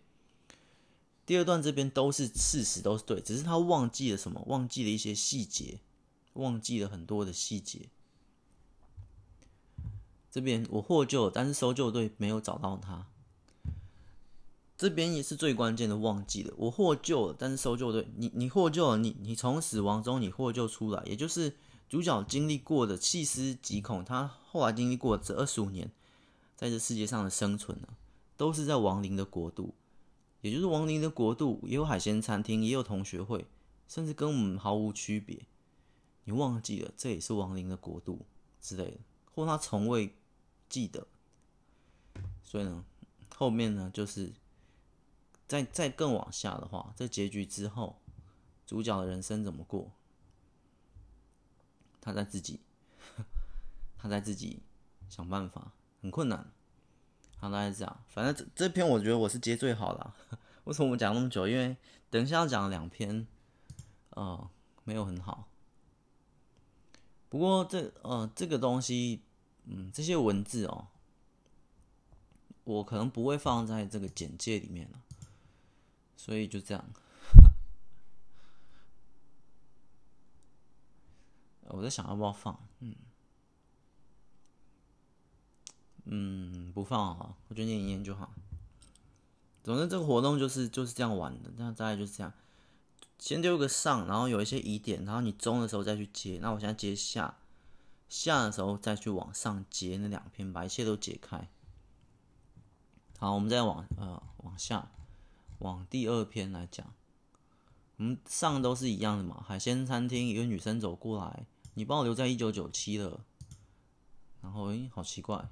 [1.26, 5.80] 第二段这边都是事实，都是对，只是他忘记了什么，忘记了一些细节，
[6.34, 7.90] 忘记了很多的细节。
[10.30, 13.08] 这边我获救了，但是搜救队没有找到他。
[14.78, 21.56] 这边也是最关键的，忘记了我获救了，但是搜救队，你你获救了，你你从死亡中你获救出来，也就是
[21.88, 25.90] 主角经历过的细思极恐，他后来经历过这二十五年
[26.56, 27.88] 在这世界上的生存呢。
[28.36, 29.76] 都是在亡灵的国度，
[30.44, 33.46] 也就是亡灵的国度，也有海鲜餐厅，也有同学会，
[33.88, 35.46] 甚至跟我们毫无区别。
[36.26, 38.26] 你忘记了，这也是亡灵的国度
[38.60, 38.98] 之类的，
[39.34, 40.14] 或他从未
[40.68, 41.08] 记得。
[42.44, 42.84] 所以呢，
[43.34, 44.34] 后面呢，就是
[45.48, 48.02] 再再更往下的话，这结局之后，
[48.66, 49.94] 主角的人生怎么过？
[52.02, 52.60] 他在自己，
[53.98, 54.60] 他在自己
[55.08, 56.52] 想办法，很困难。
[57.44, 58.04] 好，大概是这样。
[58.08, 60.14] 反正这这篇我觉得我是接最好的。
[60.64, 61.46] 为什么我讲那么久？
[61.46, 61.76] 因为
[62.10, 63.28] 等一下要讲两篇，
[64.12, 64.50] 呃，
[64.86, 65.50] 没有很好。
[67.28, 69.24] 不过这呃这个东西，
[69.66, 70.88] 嗯，这些文字哦，
[72.64, 75.02] 我可能不会放在这个简介里面了。
[76.16, 76.86] 所以就这样。
[81.68, 82.96] 我在想要不要放，嗯。
[86.06, 88.34] 嗯，不放啊，我觉得念一念就好。
[89.64, 91.50] 总之，这个活动就是就是这样玩的。
[91.56, 92.34] 那大概就是这样，
[93.18, 96.40] 先丢个上，然后有一些疑点，然后你中的时候再去接。
[96.42, 97.38] 那我现在接下，
[98.10, 101.50] 下的时候再去往上接那两篇，把一切都解开。
[103.18, 104.92] 好，我们再往呃往下，
[105.60, 106.94] 往第二篇来讲。
[107.96, 113.22] 我们上都是一样的嘛，海鲜餐厅，一个女生走过来，你帮我留在一九九七了。
[114.42, 115.48] 然后，诶，好奇怪。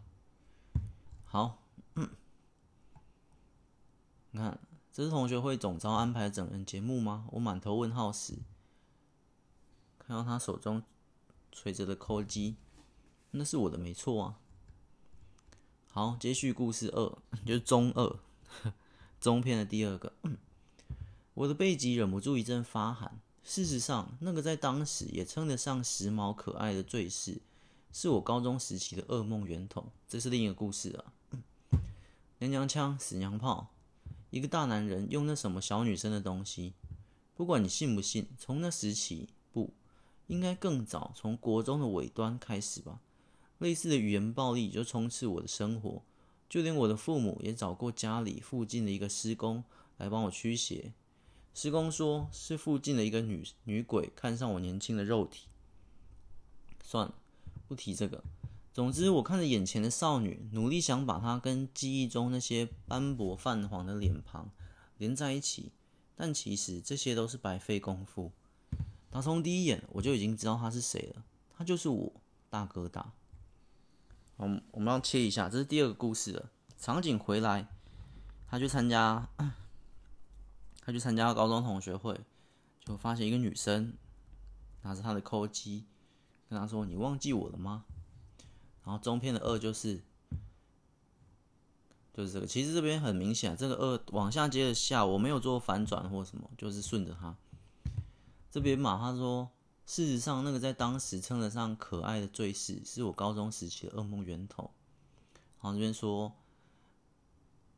[1.32, 1.64] 好，
[1.96, 2.10] 嗯，
[4.32, 4.60] 你看，
[4.92, 7.26] 这是同学会总招安排整人节目吗？
[7.32, 8.34] 我满头问号时，
[9.98, 10.84] 看到他手中
[11.50, 12.58] 垂着的扣机，
[13.32, 14.40] 那是我的没错啊。
[15.90, 17.18] 好，接续故事二，
[17.48, 18.20] 就是中二，
[19.22, 20.12] 中篇的第二个。
[21.34, 23.22] 我的背脊忍不住一阵发寒。
[23.42, 27.42] 事实上，那个在当时也称得上时髦可爱的坠饰，
[27.94, 29.94] 是我高中时期的噩梦源头。
[30.10, 31.14] 这是另一个故事啊。
[32.42, 33.70] 娘娘腔、死娘炮，
[34.32, 36.74] 一个大男人用那什么小女生的东西，
[37.36, 39.76] 不管你信不信，从那时起，不，
[40.26, 43.00] 应该更早，从国中的尾端开始吧。
[43.60, 46.02] 类似的语言暴力就充斥我的生活，
[46.50, 49.64] 就连我的父母也找过家里附近的一个师公
[49.98, 50.94] 来帮我驱邪。
[51.54, 55.46] 师公说是附近的一个女女鬼看上我年轻的肉体。
[56.84, 57.14] 算了，
[57.68, 58.24] 不提这个。
[58.74, 64.50] 总之，我看着眼前的少女，努力想把她跟记忆中那些斑驳泛黄的脸庞
[64.98, 65.74] 连在一起，
[66.16, 68.32] 但其实这些都是白费功夫。
[69.10, 71.24] 打从第一眼，我就已经知道她是谁了，
[71.58, 72.14] 她就是我
[72.50, 73.12] 大哥大。
[74.38, 76.50] 我们我们要切一下，这是第二个故事了。
[76.78, 77.68] 场景回来，
[78.48, 79.30] 他去参加，
[80.80, 82.20] 他去参加高中同学会，
[82.86, 83.94] 就发现一个女生
[84.82, 85.86] 拿着他的扣机，
[86.50, 87.86] 跟他说：“你忘记我了吗？”
[88.84, 90.02] 然后中篇的二就是，
[92.14, 92.48] 就是这个。
[92.48, 97.36] 其实这边很明显，这个二往下接着下，我没有做反转或什么，就是顺着它。
[98.50, 99.50] 这边嘛，他说，
[99.86, 104.72] 事实上那个在当时称得上可爱的坠饰，是我高中时期的噩梦源头。
[105.62, 106.34] 然后这边说，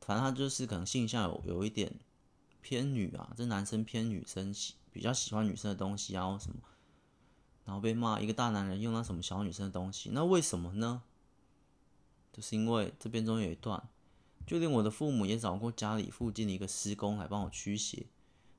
[0.01, 1.93] 反正他就是可能性向有有一点
[2.61, 6.55] 偏女啊，这男生偏女生喜比较喜欢女生的东西啊或什么。
[7.65, 11.03] 然后被骂一个大男人用那什么小女生的东西，那为什么呢？
[12.31, 13.87] 就是因为这边中有一段，
[14.45, 18.07] 就连我的父母也找过家里附近的一个师公来帮我驱邪，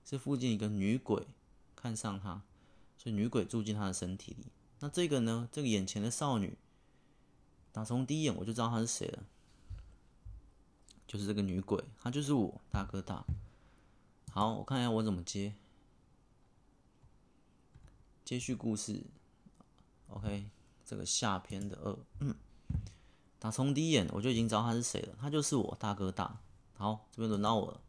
[0.05, 1.27] 是附近一个女鬼
[1.75, 2.43] 看上他，
[2.97, 4.47] 所以女鬼住进他的身体里。
[4.81, 5.49] 那这个呢？
[5.51, 6.57] 这个眼前的少女，
[7.73, 9.25] 打从第一眼我就知道她是谁了，
[11.07, 13.25] 就是这个女鬼，她就是我大哥大。
[14.31, 15.55] 好，我看一下我怎么接。
[18.25, 19.05] 接续故事
[20.09, 20.49] ，OK，
[20.83, 22.35] 这个下篇的二，
[23.39, 26.41] 打从第一眼我就已经知道他是谁了，他就是我大哥大。
[26.73, 27.81] 好，这边轮到我了。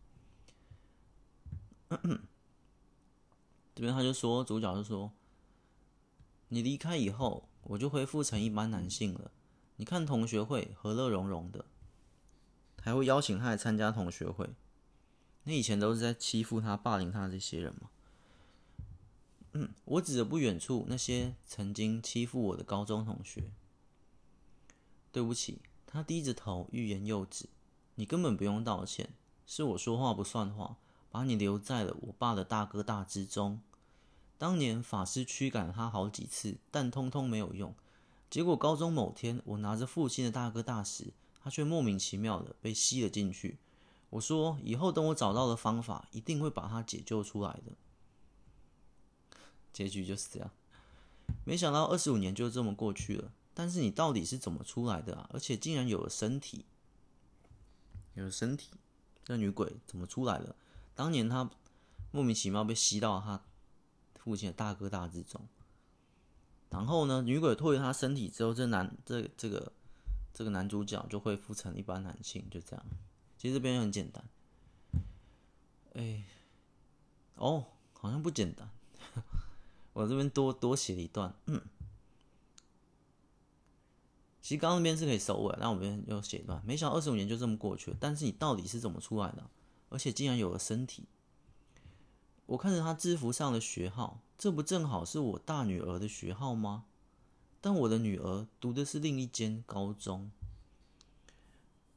[3.73, 5.13] 这边他就说，主角就说
[6.49, 9.31] ：“你离开以后，我就恢复成一般男性了。
[9.77, 11.63] 你看同学会和乐融融的，
[12.81, 14.49] 还会邀请他来参加同学会。
[15.43, 17.89] 你以前都是在欺负他、霸凌他这些人吗。”
[19.85, 23.51] 我指着不远处那些曾经欺负我的高中同学。
[25.11, 27.47] 对不起，他低着头，欲言又止。
[27.95, 29.13] 你根本不用道歉，
[29.45, 30.77] 是我说话不算话，
[31.09, 33.61] 把你留在了我爸的大哥大之中。
[34.37, 37.73] 当年法师驱赶他好几次，但通通没有用。
[38.29, 43.57] 结果高中某天，我拿着父亲的大哥大时，他却莫名其妙的被吸了进去。
[44.09, 47.71] 我说，以后等我找到了方法，一定会把他解救出来的。
[49.75, 50.49] 结局就是这样。
[51.43, 53.33] 没想到二十五年就这么过去了。
[53.53, 55.29] 但是你到底是怎么出来的啊？
[55.33, 56.65] 而且竟然有了身体，
[58.13, 58.71] 有了身体，
[59.23, 60.55] 这女鬼怎么出来的？
[60.93, 61.49] 当年她
[62.11, 63.41] 莫名其妙被吸到她
[64.15, 65.41] 父亲的大哥大之中，
[66.69, 69.71] 然后呢，女鬼脱离她身体之后，这男这这个
[70.33, 72.85] 这个男主角就恢复成一般男性，就这样。
[73.37, 74.25] 其实这边很简单，
[75.93, 76.25] 哎，
[77.35, 78.69] 哦，好像不简单，
[79.95, 81.61] 我这边多多写了一段，嗯。
[84.41, 86.61] 其实刚刚那边是可以收尾，那我们又写一段。
[86.65, 89.49] 没想到二十五年就这么过去了，但是你到底是怎么出来的？
[89.89, 91.05] 而且竟然有了身体。
[92.45, 96.83] 我看着他制服上的学号，这不正好是我大女儿的学号吗？
[97.61, 100.29] 但我的女儿读的是另一间高中。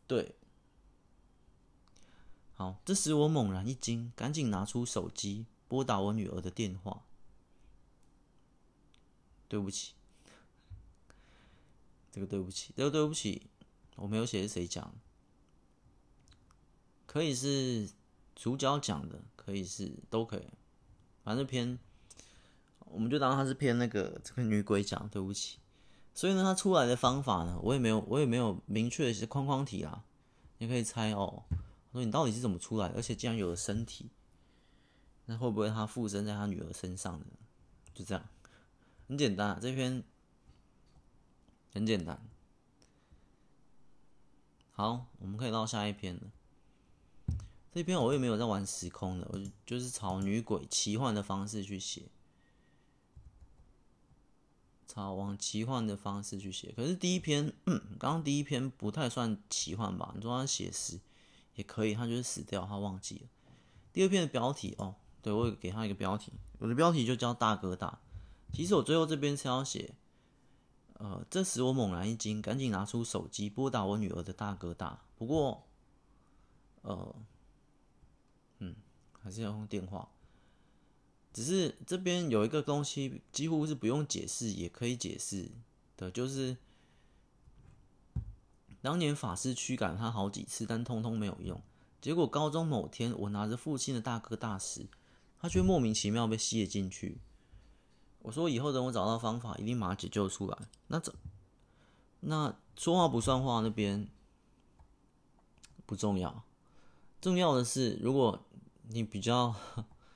[0.07, 0.37] 对，
[2.55, 7.03] 好，这时我猛然一惊，赶紧拿出手机拨打我女儿的电话。
[9.49, 9.95] 对不起。
[12.11, 13.43] 这个对不起，这个对不起，
[13.97, 14.93] 我没有写是谁讲，
[17.07, 17.89] 可以是
[18.35, 20.49] 主角讲的，可以是都可以，
[21.23, 21.79] 反正偏，
[22.87, 25.59] 我们就当他是偏那个这个女鬼讲，对不起。
[26.15, 30.05] 所以呢，他出来的方法呢，我也没有，我也没有明确的是框框题啊，
[30.59, 31.45] 你可以猜哦。
[31.93, 34.11] 说你到底是怎么出来，而且竟然有了身体，
[35.27, 37.27] 那会不会他附身在他女儿身上呢？
[37.95, 38.29] 就这样，
[39.09, 40.05] 很简单啊，这篇。
[41.71, 42.19] 很简单，
[44.73, 46.23] 好，我们可以到下一篇了。
[47.71, 52.09] 这篇我也没有在玩时空的，我就是朝女鬼奇幻的方式去写，
[54.87, 56.73] 朝往奇幻的方式去写。
[56.75, 60.13] 可是第一篇，刚刚第一篇不太算奇幻吧？
[60.17, 60.99] 你说他写实
[61.55, 63.29] 也可以，他就是死掉，他忘记了。
[63.93, 68.01] 第二篇的标题哦，对，我给他一个标题，我的标题就叫大哥大。
[68.53, 69.95] 其实我最后这边是要写。
[70.95, 75.01] 呃，这时我猛然一惊，赶紧拿出手机拨打我女儿的大哥大。
[75.17, 75.65] 不过，
[76.83, 77.15] 呃，
[78.59, 78.75] 嗯，
[79.13, 80.09] 还是要用电话。
[81.33, 85.49] 只是这边有一个东西，几乎是不用解释也可以解释
[85.97, 86.57] 的，就是
[88.83, 91.63] 当年法师驱赶他好几次，但通通没有用。
[92.01, 94.89] 结果高中某天，我拿着父亲的大哥大时，
[95.39, 97.19] 他却莫名其妙被吸了进去。
[98.21, 100.59] 我说以后等我找到方法，一定把他解救出来。
[100.89, 101.15] 那这，
[102.21, 104.09] 那说话不算话那边
[105.87, 106.45] 不重要，
[107.21, 108.45] 重要的是，如果
[108.89, 109.55] 你比较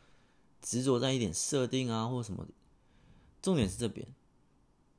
[0.61, 2.47] 执着在一点设定啊，或什么，
[3.41, 4.07] 重点是这边。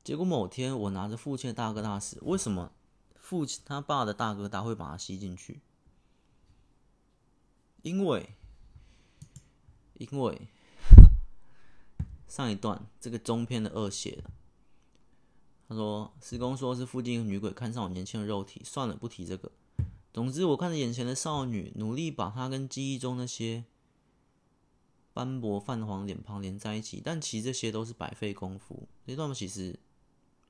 [0.02, 2.72] 结果某天我拿着父亲的大哥大时，为什么
[3.14, 5.60] 父亲他爸的大哥大会把他吸进去？
[7.82, 8.34] 因为，
[9.94, 10.48] 因为。
[12.34, 14.24] 上一段这个中篇的二写的，
[15.68, 19.52] 他说：“师公说是附近的女鬼看上我年轻的肉体，算了，不提这个。
[20.12, 23.62] 总之，我看着眼前的少女，努力把她跟记忆中那些
[25.12, 28.88] 斑驳泛黄脸庞连在一起，但其实这些都是白费功夫。
[29.06, 29.78] 这段其实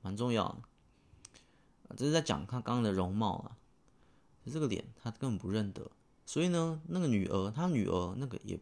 [0.01, 3.57] 蛮重要的，这是在讲她刚刚的容貌啊，
[4.51, 5.91] 这个脸她根本不认得。
[6.25, 8.59] 所以呢，那个女儿，她女儿那个也，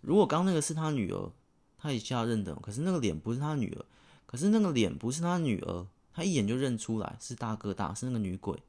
[0.00, 1.32] 如果刚那个是她女儿。”
[1.78, 3.84] 他一下认得，可是那个脸不是他女儿，
[4.26, 8.60] 可是那个脸不是他女儿，他一眼就认出来是大哥大，是那个女鬼。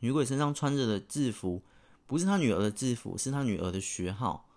[0.00, 1.62] 女鬼身上穿着的制服
[2.06, 4.48] 不是他女儿的制服，是他女儿的学号。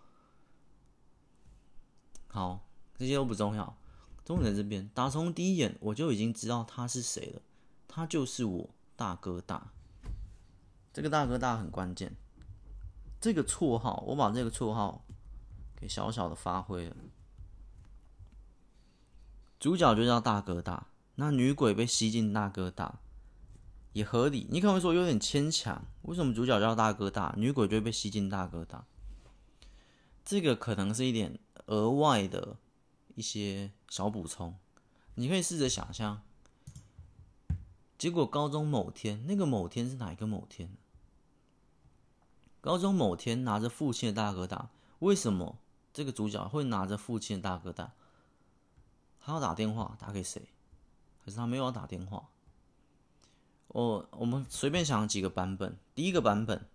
[2.28, 2.66] 好，
[2.98, 3.78] 这些都不重要，
[4.26, 4.90] 重点在这边。
[4.94, 7.42] 打从第一眼我就已经知道他是谁了，
[7.88, 9.72] 他就是我大哥大。
[10.94, 12.16] 这个大哥大很关键，
[13.22, 15.06] 这个绰号我把这个绰号
[15.76, 16.96] 给小小的发挥了。
[19.60, 22.99] 主角就叫大哥大，那女鬼被吸进大哥大，
[23.93, 24.45] 也合理。
[24.51, 28.86] 你可能会说有点牵强，为什么主角叫大哥大，女鬼就会被吸进大哥大？
[30.24, 32.58] 这个可能是一点额外的
[33.16, 34.55] 一些小补充。
[35.16, 36.22] 你可以试着想象，
[37.97, 40.70] 结果高中某天，那个某天是哪一个某天？
[42.62, 45.58] 高中某天拿着父亲的大哥大，为什么
[45.91, 47.93] 这个主角会拿着父亲的大哥大？
[49.28, 50.42] 他要打电话打给谁？
[51.26, 52.30] 可是他没有要打电话。
[53.68, 55.78] 我我们随便想几个版本。
[55.94, 56.66] 第一个版本，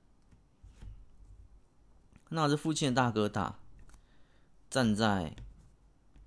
[2.28, 3.58] 那是父亲的大哥大，
[4.68, 5.34] 站在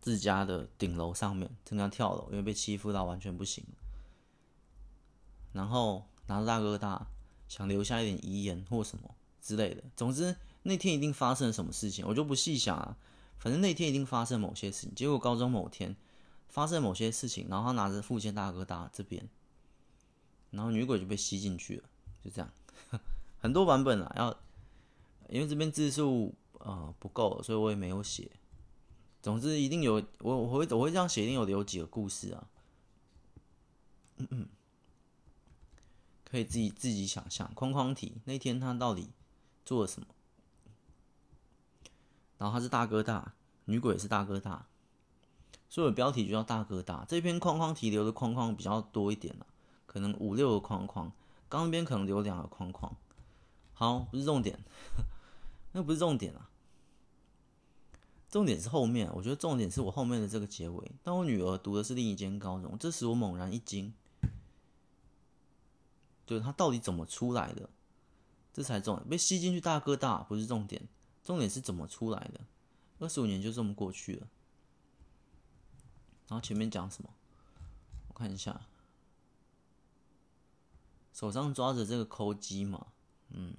[0.01, 3.63] 自家的顶楼上面，正要跳楼，因为被欺负到完全不行。
[5.53, 7.05] 然后拿着大哥大，
[7.47, 9.13] 想留下一点遗言或什么。
[9.43, 12.97] 之类的，总之那天一定发生了什么事情，我就不细想啊。
[13.37, 14.95] 反正那天一定发生某些事情。
[14.95, 15.95] 结果高中某天
[16.55, 19.27] 发生某些事情，然后他拿着父亲大哥大这边，
[20.51, 21.83] 然后女鬼就被吸进去了，
[22.23, 22.49] 就这样。
[23.43, 24.37] 很多版本啊，要
[25.27, 28.31] 因为这边字数呃不够，所以我也没有写。
[29.21, 32.47] 总之一定有我我会我会这样写，一定有有几个故事啊。
[34.15, 34.47] 嗯嗯，
[36.23, 37.53] 可以自己自己想象。
[37.53, 39.09] 框框题那天他到底
[39.65, 40.07] 做了什么？
[42.37, 43.33] 然后他是大哥大，
[43.65, 44.65] 女鬼也是大哥大，
[45.75, 47.03] 所以标题就叫大哥大。
[47.05, 49.45] 这篇框框题留的框框比较多一点了，
[49.85, 51.11] 可能五六个框框，
[51.49, 52.95] 刚那边可能留两个框框。
[53.73, 54.57] 好，不是重点，
[55.73, 56.49] 那不是重点啊，
[58.29, 59.11] 重点是后面。
[59.15, 60.93] 我觉得重点是我后面的这个结尾。
[61.03, 63.93] 当我女儿读的是另一间高中，这时我猛然一惊，
[66.25, 67.69] 对，她到底怎么出来的？
[68.53, 70.87] 这才重，被吸进去大哥大不是重点，
[71.21, 72.39] 重点是怎么出来的。
[72.99, 74.27] 二十五年就这么过去了，
[76.27, 77.09] 然后前面讲什么？
[78.07, 78.67] 我看一下，
[81.13, 82.87] 手上抓着这个抠机嘛，
[83.29, 83.55] 嗯，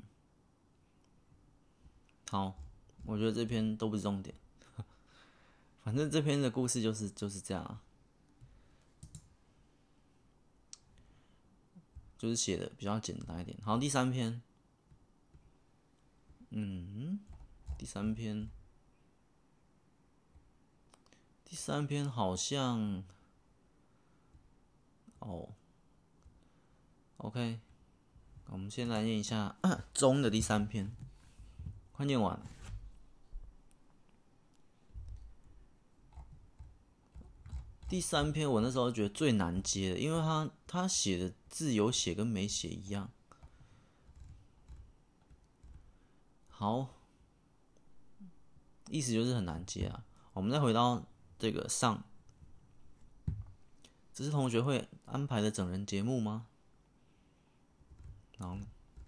[2.31, 2.55] 好，
[3.05, 4.35] 我觉得这篇都不是重点，
[5.85, 7.83] 反正这篇的故事就是就是这样啊，
[12.19, 13.59] 就是写的比较简单一点。
[13.63, 14.43] 好，第三篇。
[16.51, 17.19] 嗯，
[17.77, 18.49] 第三篇，
[21.57, 23.03] 第三篇好像，
[25.21, 25.49] 哦
[27.17, 27.59] ，OK，
[28.49, 29.57] 我们先来念一下
[29.95, 30.95] 中的第三篇，
[31.93, 32.39] 快念完。
[37.89, 43.11] 第三篇我那时候觉得最难接的，因为他他写的字有写跟没写一样。
[46.49, 46.91] 好，
[48.91, 50.05] 意思就是很难接啊。
[50.35, 51.03] 我们再回到
[51.39, 52.05] 这个上，
[54.13, 56.47] 这是同学会安排的整人节目吗？
[58.39, 58.59] 然后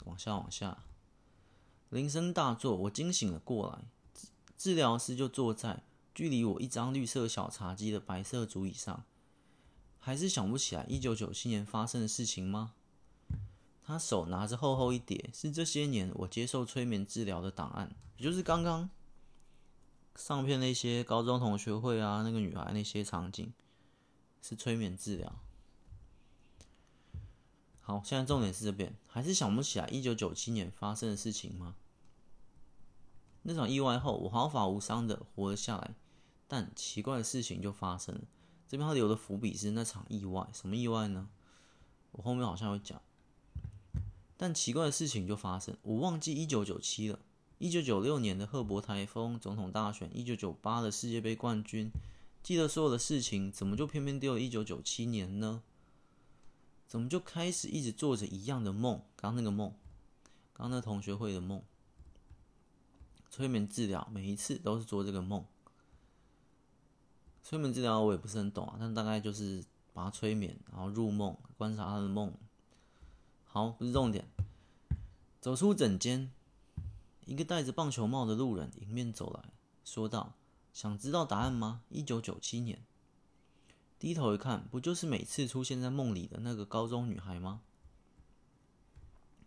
[0.04, 0.84] 往下往下，
[1.90, 3.84] 铃声大作，我惊醒了过来。
[4.56, 9.04] 治疗师就坐在距离我一张绿色小茶几的白色竹椅上，
[9.98, 12.74] 还是想不起来一九九七年发生的事情吗？
[13.82, 18.90] 他手拿着厚厚一叠，是这些年我接受催眠治疗的档案，也就是刚刚
[20.18, 23.52] 上片那些高中同学会啊，那个女孩那些场景，
[24.42, 25.32] 是催眠治疗。
[27.80, 31.76] 好，现在重点是这边，还是想不起来一九九七年发生的事情吗？
[33.42, 35.94] 那场意外后，我毫发无伤的活了下来，
[36.48, 38.22] 但奇怪的事情就发生了。
[38.66, 41.30] 这边他留的伏笔是那场意外，什么意外呢？
[42.10, 43.00] 我后面好像会讲。
[44.36, 47.20] 但奇怪的事情就发生，我忘记一九九七了，
[47.58, 51.90] 一九九六年的赫伯台风总统大选，一九九八的世界杯冠军，
[52.40, 55.62] 记得所有的事情，怎么就偏偏丢了一九九七年呢？
[56.86, 59.02] 怎么就开始一直做着一样的梦？
[59.16, 59.74] 刚那个梦，
[60.52, 61.62] 刚那同学会的梦，
[63.28, 65.44] 催眠治疗每一次都是做这个梦。
[67.42, 72.32] 催眠治疗我也不是很懂啊，但大概就是把他催眠，然后入梦，观察他的梦。
[73.44, 74.28] 好，不是重点。
[75.40, 76.30] 走出诊间，
[77.28, 79.52] 一个戴着棒球帽的路人迎面走来
[79.84, 80.32] 说道
[80.72, 81.82] ：“想知道答案吗？
[81.90, 82.82] 一九九七年。”
[84.00, 87.60] 低头一看，不就是每次出现在梦里的那个高中女孩吗？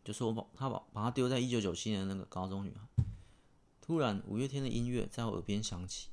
[0.04, 3.04] 就是我把他把把他丢在一九九七年的那个高中女孩。
[3.82, 6.10] 突然，五月天的音乐在我耳边响起。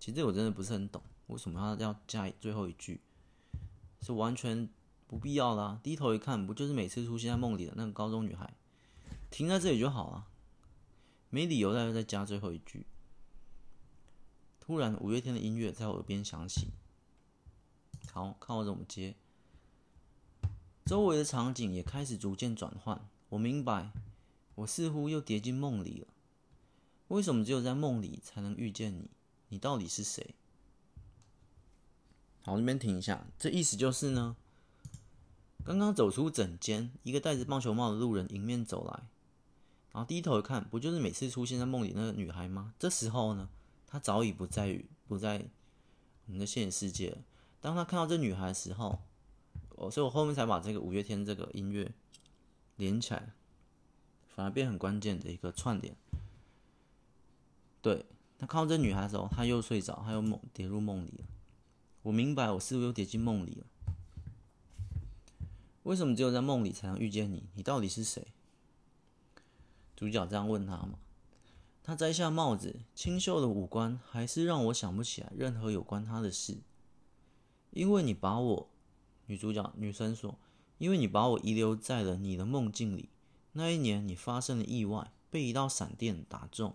[0.00, 3.02] 其实我真的不是很懂，为什么他要加最后一句？
[4.00, 4.68] 是完全。
[5.08, 8.52] 不必要啦，低头一看，不就是每次出现在梦里的那个高中女孩？
[9.30, 10.26] 停在这里就好了，
[11.30, 12.86] 没理由再再加最后一句。
[14.60, 16.68] 突然，五月天的音乐在我耳边响起。
[18.12, 19.14] 好，看我怎么接。
[20.84, 23.08] 周围的场景也开始逐渐转换。
[23.28, 23.92] 我明白，
[24.54, 26.06] 我似乎又跌进梦里了。
[27.08, 29.10] 为什么只有在梦里才能遇见你？
[29.48, 30.34] 你到底是谁？
[32.42, 33.26] 好，这边停一下。
[33.38, 34.36] 这意思就是呢，
[35.64, 39.02] 刚刚走出诊间，一个戴着棒球帽的路人迎面走来，
[39.96, 42.74] 然后低头一看，不就是每次出现在梦里那个女孩吗？
[42.78, 43.48] 这时候呢，
[43.86, 45.42] 她早已不在于不在
[46.26, 47.18] 我们的现实世界了。
[47.62, 49.00] 当他看到这女孩的时候，
[49.70, 51.90] 哦，所以我后面才把这个五月天这个音乐
[52.76, 53.32] 连起来，
[54.34, 55.96] 反而变很关键的一个串联。
[57.80, 58.04] 对，
[58.38, 61.24] 他看到这女孩的时候，他又睡着，他又梦跌入梦里了。
[62.02, 63.66] 我明白，我似乎又跌进梦里了。
[65.84, 67.44] 为什么只有在梦里才能遇见你？
[67.54, 68.26] 你到底是谁？
[69.96, 70.98] 主角这样问他嘛。
[71.82, 76.58] 他摘下帽子，清秀的五官还是让我想不起来任何有关他的事。
[77.70, 78.70] 因为你把我，
[79.26, 80.38] 女主角女生说，
[80.78, 83.08] 因为你把我遗留在了你的梦境里。
[83.52, 86.74] 那一年你发生了意外，被一道闪电打中。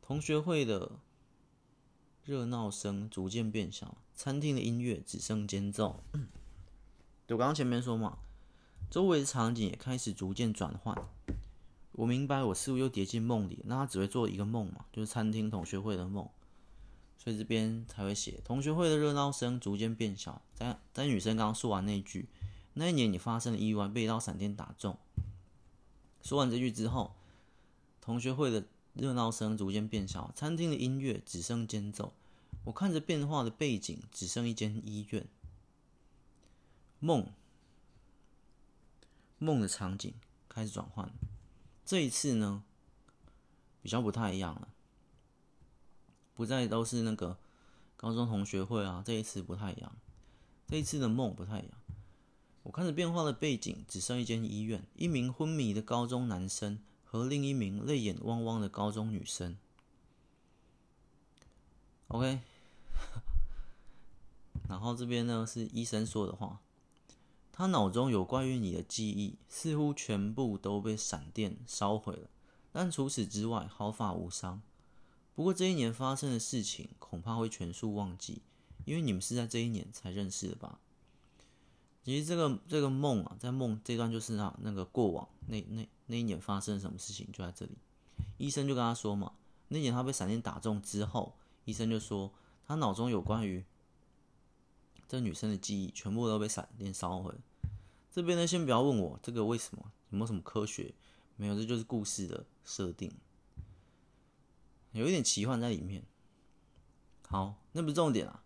[0.00, 0.92] 同学会的
[2.24, 6.02] 热闹声逐渐变小，餐厅的音乐只剩间奏。
[7.28, 8.18] 就刚刚前面说嘛，
[8.94, 10.96] 周围的场景也开始逐渐转换。
[11.90, 13.58] 我明白，我似乎又跌进梦里。
[13.64, 16.28] 那他只会做一个梦嘛，就是餐厅同学会的梦，
[17.18, 20.40] 所以这边才会写同学会的热闹声逐渐变小。
[20.54, 22.28] 在在女生刚刚说完那句，
[22.74, 24.96] 那一年你发生了意外，被一道闪电打中。
[26.22, 27.16] 说完这句之后，
[28.00, 28.64] 同学会的。
[28.92, 32.12] 热闹声逐渐变小，餐厅的音乐只剩间奏。
[32.62, 35.26] 我看着变化的背景，只剩一间医院。
[37.00, 37.26] 梦，
[39.44, 40.12] 梦的场景
[40.48, 41.12] 开始转换。
[41.84, 42.64] 这一次呢，
[43.82, 44.68] 比较不太一样了，
[46.34, 47.38] 不再都是那个
[47.96, 49.02] 高中同学会啊。
[49.06, 49.92] 这一次不太一样，
[50.66, 51.78] 这一次的梦不太一样。
[52.62, 56.80] 我看着变化的背景，只剩一间医院，一名昏迷的高中男生。
[57.04, 59.56] 和另一名泪眼汪汪的高中女生。
[62.08, 62.40] OK，
[64.68, 66.60] 然后这边呢是医生说的话，
[67.56, 72.28] 他脑中有关于你的记忆，似乎全部都被闪电烧毁了，
[72.72, 74.60] 但除此之外毫发无伤。
[75.36, 78.42] 不过这一年发生的事情，恐怕会全数忘记，
[78.84, 80.80] 因为你们是在这一年才认识的吧？
[82.04, 87.78] 其实这个这个梦啊，在梦这段就是那那个过往，那那那一年发生了什么事情就在这里。
[88.36, 89.30] 医生就跟他说嘛，
[89.68, 91.36] 那年他被闪电打中之后，
[91.66, 92.32] 医生就说
[92.66, 93.64] 他脑中有关于
[95.08, 97.34] 这女生的记忆，全部都被闪电烧毁。
[98.10, 100.94] 这边呢，先不要问我这个为什么，有没有什么科学？
[101.36, 103.10] 没有，这就是故事的设定，
[104.92, 106.04] 有一点奇幻在里面。
[107.26, 108.44] 好，那不是重点啊，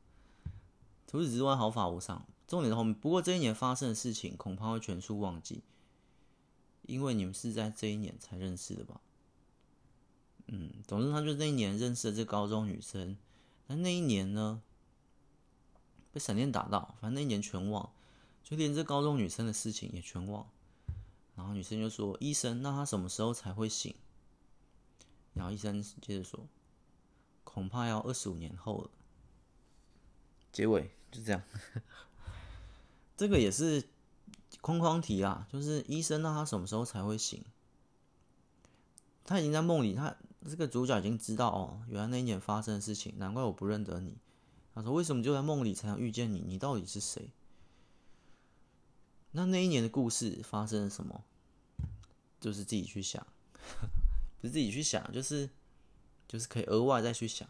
[1.06, 2.26] 除此之外毫发无伤。
[2.46, 5.62] 重点的后面，不过这一年发生的事情恐怕会全数忘记，
[6.86, 9.02] 因为你们是在这一年才认识的吧？
[10.46, 13.18] 嗯，总之他就那一年认识了这高中女生，
[13.66, 14.62] 那那一年呢，
[16.12, 17.90] 被闪电打到，反正那一年全忘，
[18.42, 20.46] 就连这高中女生的事情也全忘。
[21.36, 23.94] 然后女生就说：“医生，那他什么时候才会醒？”
[25.34, 26.48] 然后医生接着说
[27.44, 28.90] ：“恐怕要二十五年后了。”
[30.50, 31.40] 结尾就这样。
[33.16, 33.84] 这个也是
[34.60, 37.44] 框框题啊，就是医生，那他什么时候才会醒？
[39.24, 40.16] 他已经在梦里，他
[40.48, 44.16] 这个主角已经知道哦，原来那一年发生的事情，难怪我不认得你。
[44.78, 46.38] 他说：“为什么就在梦里才能遇见你？
[46.46, 47.32] 你到底是谁？”
[49.32, 51.24] 那那一年的故事发生了什么？
[52.38, 53.26] 就是自己去想，
[54.40, 55.50] 不是自己去想，就是
[56.28, 57.48] 就是可以额外再去想。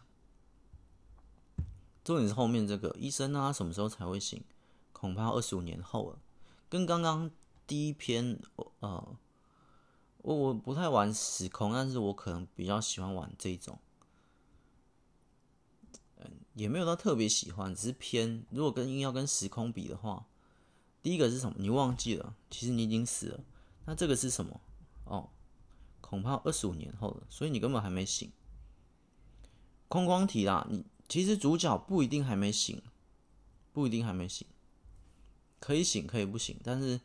[2.03, 4.43] 重点是后面这个医生，那他什么时候才会醒？
[4.91, 6.19] 恐怕二十五年后了，
[6.67, 7.29] 跟刚刚
[7.67, 8.41] 第一篇，
[8.79, 9.15] 呃，
[10.23, 13.79] 我我不太玩时空，但是我可能比较喜欢玩这种，
[16.59, 18.43] 也没有到特别喜欢，只是偏。
[18.49, 20.25] 如果跟硬要跟时空比的话，
[21.01, 21.55] 第一个是什么？
[21.57, 23.39] 你忘记了，其实你已经死了。
[23.85, 24.59] 那这个是什么？
[25.05, 25.29] 哦，
[26.01, 28.29] 恐怕二十五年后了，所以你根本还没醒。
[29.87, 32.81] 框框题啦，你其实主角不一定还没醒，
[33.71, 34.45] 不一定还没醒。
[35.61, 36.99] 可以醒，可以不醒，但是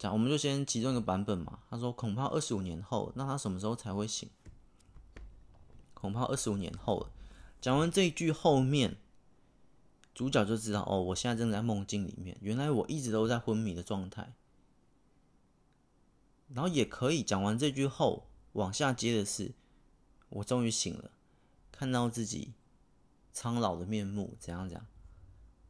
[0.00, 1.60] 讲，我们就先其中一个版本嘛。
[1.70, 4.28] 他说恐怕二十五年后，那他什么时候才会醒？
[5.94, 7.10] 恐怕二十五年后了。
[7.60, 8.96] 讲完这一句后面，
[10.14, 14.34] 主角就知道哦，我现在正在梦境里面，原来我一直都在昏迷的状态。
[16.54, 19.52] 然后也可以讲完这句后，往下接的是，
[20.30, 21.10] 我终于醒了，
[21.70, 22.54] 看到自己
[23.32, 24.86] 苍老的面目，怎样怎样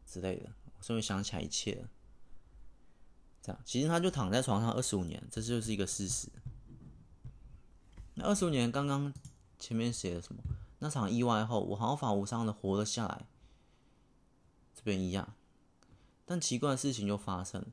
[0.07, 0.53] 之类的。
[0.78, 1.89] 我终于想起来一切了，
[3.43, 6.28] 这样，其实他就躺在床上二十五年，这就是一个事实。
[8.14, 9.12] 那二十五年刚刚
[9.59, 10.41] 前面写了什么？
[10.81, 13.26] 那场意外后，我毫发无伤的活了下来。
[14.74, 15.35] 这边一样，
[16.24, 17.68] 但奇怪的事情就发生了。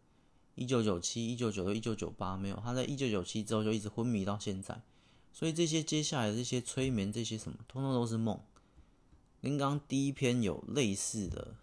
[0.56, 4.82] 一九九七、一九九六、一九九八没有，他在一九九七之后就一直昏迷到现在。
[5.32, 8.40] 所以这些接下来的这些催眠，这些什么，通通都是梦。
[9.42, 11.56] 跟刚第一篇有类似的、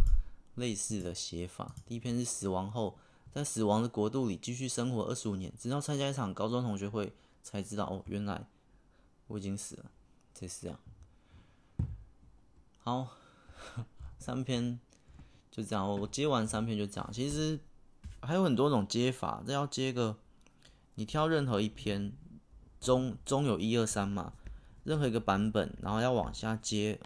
[0.56, 1.74] 类似的写法。
[1.86, 2.98] 第一篇是死亡后，
[3.32, 8.44] 在死亡的国度里继续生活二十五年，直到参加一场高中同学会才知道，哦，原来
[9.28, 9.90] 我已经死了。
[10.34, 10.78] 这是这样。
[12.90, 13.08] 好，
[14.18, 14.80] 三篇
[15.50, 17.10] 就这样，我接完三篇就这样。
[17.12, 17.60] 其实
[18.20, 20.18] 还有很多种接法，这要接个，
[20.96, 22.12] 你挑任何一篇。
[22.80, 24.32] 中中有一二三嘛，
[24.84, 26.98] 任何一个版本，然后要往下接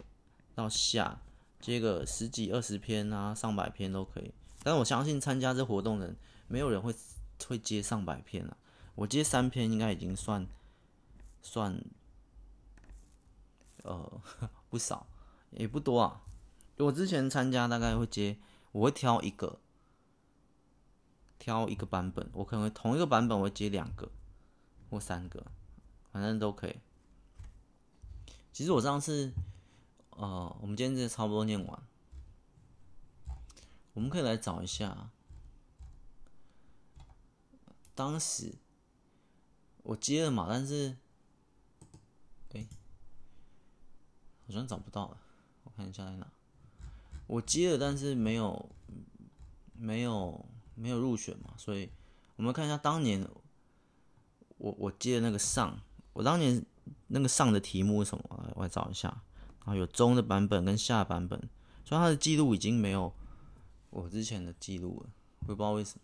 [0.55, 1.19] 到下，
[1.59, 4.33] 接个十几二十篇啊，上百篇都可以。
[4.63, 6.15] 但我相信参加这活动的人，
[6.47, 6.95] 没有人会
[7.45, 8.55] 会接上百篇了。
[8.95, 10.47] 我接三篇应该已经算
[11.41, 11.77] 算
[13.83, 14.21] 呃
[14.69, 15.05] 不少，
[15.55, 16.21] 也不多啊。
[16.77, 18.37] 我之前参加大概会接，
[18.71, 19.59] 我会挑一个
[21.39, 24.11] 挑一个版本，我可能会同一个版本我会接两个
[24.89, 25.45] 或三个。
[26.11, 26.77] 反正都可以。
[28.53, 29.33] 其实我上次，
[30.11, 31.83] 呃，我们今天这差不多念完，
[33.91, 35.09] 我们可以来找一下，
[37.93, 38.55] 当时
[39.83, 40.95] 我接了嘛，但是，
[42.53, 42.65] 哎、
[44.47, 45.17] 好像找不到了，
[45.75, 46.27] 看一下在哪。
[47.27, 48.69] 我接了，但是没有，
[49.73, 50.45] 没有，
[50.75, 51.89] 没有入选嘛，所以
[52.35, 53.27] 我们看一下当年
[54.57, 55.79] 我我接的那个上。
[56.13, 56.65] 我当年
[57.07, 58.53] 那个上的题目是什么？
[58.55, 59.09] 我来找一下。
[59.59, 61.39] 然后有中的版本跟下版本，
[61.83, 63.11] 所以他的记录已经没有
[63.89, 65.09] 我之前的记录了。
[65.39, 66.01] 我也不知道为什么。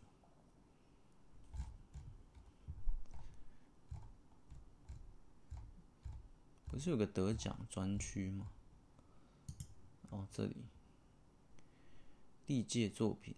[6.65, 8.47] 不是有个得奖专区吗？
[10.11, 10.55] 哦，这里。
[12.45, 13.35] 历届作品。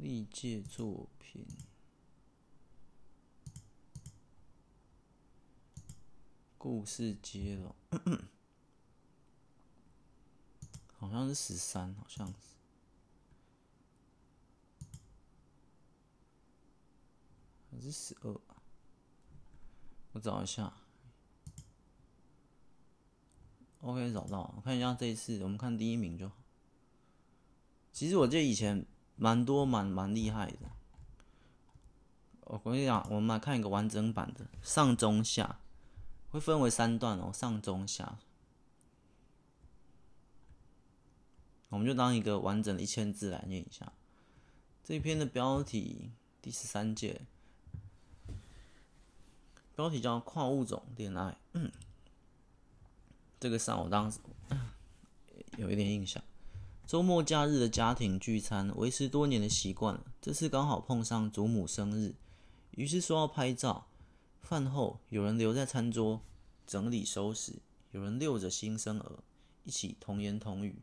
[0.00, 1.44] 历届作品，
[6.56, 7.74] 故事接龙，
[10.96, 12.57] 好像是十三，好像是，
[17.70, 18.40] 还是十二？
[20.12, 20.72] 我找一下。
[23.80, 26.36] OK，找到，我看一下这一次，我们看第一名就好。
[27.92, 28.86] 其实我记得以前。
[29.20, 30.70] 蛮多蛮蛮厉害的，
[32.42, 35.58] 我跟你讲，我们来看一个完整版的上中下，
[36.30, 38.20] 会分为三段哦，上中下，
[41.70, 43.92] 我们就当一个完整的一千字来念一下。
[44.84, 47.22] 这篇的标题第十三届，
[49.78, 51.70] 标题叫跨物种恋爱，嗯，
[53.38, 54.18] 这个上我当时
[55.56, 56.20] 有一点印象。
[56.84, 62.16] 周末假日的家庭聚餐维持多年的习惯，这次刚好碰上祖母生日，
[62.72, 63.86] 于是说要拍照。
[64.40, 66.22] 饭后有人留在餐桌
[66.66, 67.52] 整理收拾，
[67.92, 69.22] 有人遛着新生儿，
[69.62, 70.82] 一起童言童语。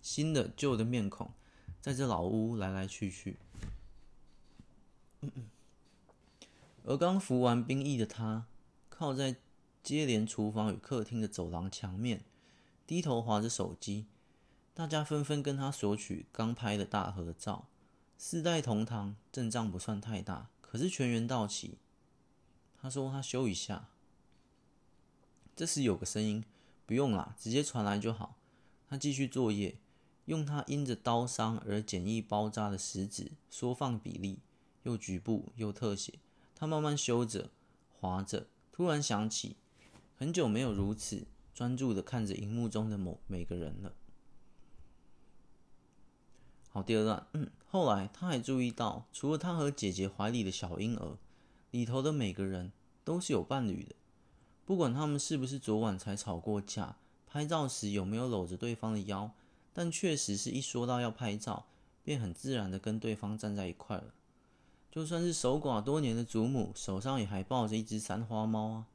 [0.00, 1.32] 新的旧的面孔
[1.80, 3.36] 在这老屋来来去去。
[5.22, 5.32] 嗯
[6.88, 8.46] 而刚服完兵役的他，
[8.88, 9.36] 靠在
[9.82, 12.24] 接连厨房与客厅的走廊墙面。
[12.86, 14.06] 低头滑着手机，
[14.72, 17.68] 大家纷纷跟他索取刚拍的大合照。
[18.16, 21.76] 四代同堂，阵仗不算太大，可是全员到齐。
[22.80, 23.90] 他说他修一下。
[25.54, 26.42] 这时有个声音
[26.86, 28.38] ：“不用啦，直接传来就好。”
[28.88, 29.76] 他继续作业，
[30.24, 34.38] 用他因着刀伤而简易包扎的食指缩放比例，
[34.84, 36.14] 又局部又特写。
[36.58, 37.50] 他慢慢修着，
[38.00, 39.54] 滑着，突然想起，
[40.16, 41.28] 很久没有如此。
[41.54, 43.92] 专注的看着荧幕中的某每个人了。
[46.68, 51.16] 好，第二段，嗯，后来他还注意到，除了他和姐姐怀里的小婴儿，
[51.70, 52.72] 里头的每个人
[53.04, 53.94] 都是有伴侣的。
[54.64, 56.96] 不管他们是不是昨晚才吵过架，
[57.26, 59.32] 拍照时有没有搂着对方的腰，
[59.72, 61.66] 但确实是一说到要拍照，
[62.04, 64.14] 便很自然的跟对方站在一块了。
[64.90, 68.86] 就算是守寡多年的祖母，手上也还抱着一只三花猫啊。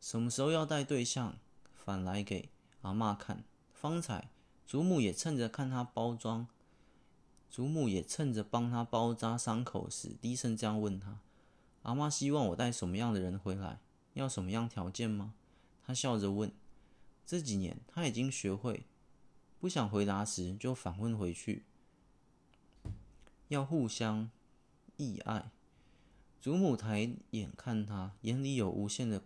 [0.00, 1.36] 什么时候要带对象？
[1.74, 2.50] 反来给
[2.82, 4.30] 阿嬷看，方才
[4.66, 6.46] 祖母也趁着看他包装，
[7.50, 11.20] 祖母也趁着帮他包扎伤口时，低声这样问他
[11.82, 13.80] ：“阿嬷希望我带什么样的人回来？
[14.14, 15.34] 要什么样条件吗？
[15.84, 16.52] 他笑着问
[17.26, 18.84] ：“这几年他已经学会，
[19.58, 21.64] 不想回答时就反问回去，
[23.48, 24.30] 要互相
[25.00, 25.50] 溺爱。”
[26.40, 29.22] 祖母抬眼看他，眼里有无限的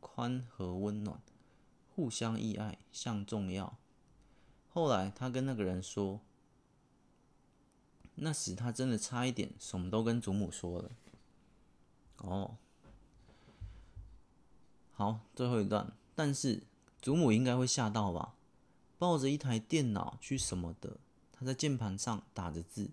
[0.00, 1.20] 宽和温暖。
[1.94, 3.76] 互相溺爱，像重要。
[4.70, 6.20] 后来他跟那个人说，
[8.14, 10.90] 那时他真的差一点什么都跟祖母说了。
[12.18, 12.56] 哦，
[14.92, 15.92] 好，最后一段。
[16.14, 16.62] 但是
[17.00, 18.34] 祖母应该会吓到吧？
[18.98, 20.96] 抱着一台电脑去什么的，
[21.30, 22.90] 他在键盘上打着字，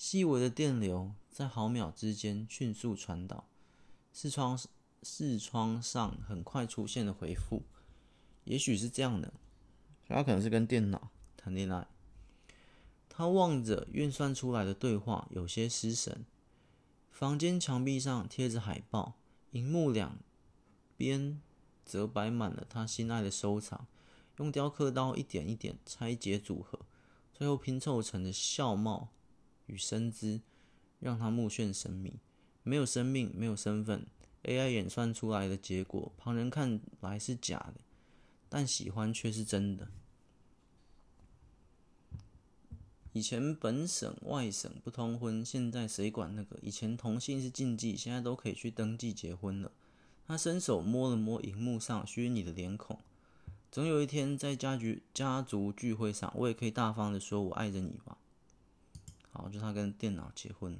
[0.00, 3.44] 细微的电流在毫秒之间迅速传导，
[4.14, 4.58] 视窗
[5.02, 7.64] 视窗上很快出现了回复。
[8.44, 9.34] 也许是这样的，
[10.08, 11.86] 他可能是跟电脑谈恋爱。
[13.10, 16.24] 他望着运算出来的对话，有些失神。
[17.10, 19.16] 房间墙壁上贴着海报，
[19.50, 20.16] 荧幕两
[20.96, 21.42] 边
[21.84, 23.86] 则摆满了他心爱的收藏，
[24.38, 26.86] 用雕刻刀一点一点拆解组合，
[27.34, 29.10] 最后拼凑成的笑貌
[29.70, 30.40] 与身姿，
[30.98, 32.14] 让他目眩神迷。
[32.62, 34.06] 没有生命，没有身份
[34.42, 37.80] ，AI 演算出来的结果，旁人看来是假的，
[38.48, 39.88] 但喜欢却是真的。
[43.12, 46.58] 以前本省外省不通婚，现在谁管那个？
[46.62, 49.72] 以前同性是禁忌，现在都可以去登记结婚了。
[50.26, 53.00] 他伸手摸了摸荧幕上虚拟的脸孔，
[53.72, 58.16] 总有一天在家族家族聚会上，我也可以大方的说我爱着你吧。
[59.32, 60.78] 好，就他跟电脑结婚，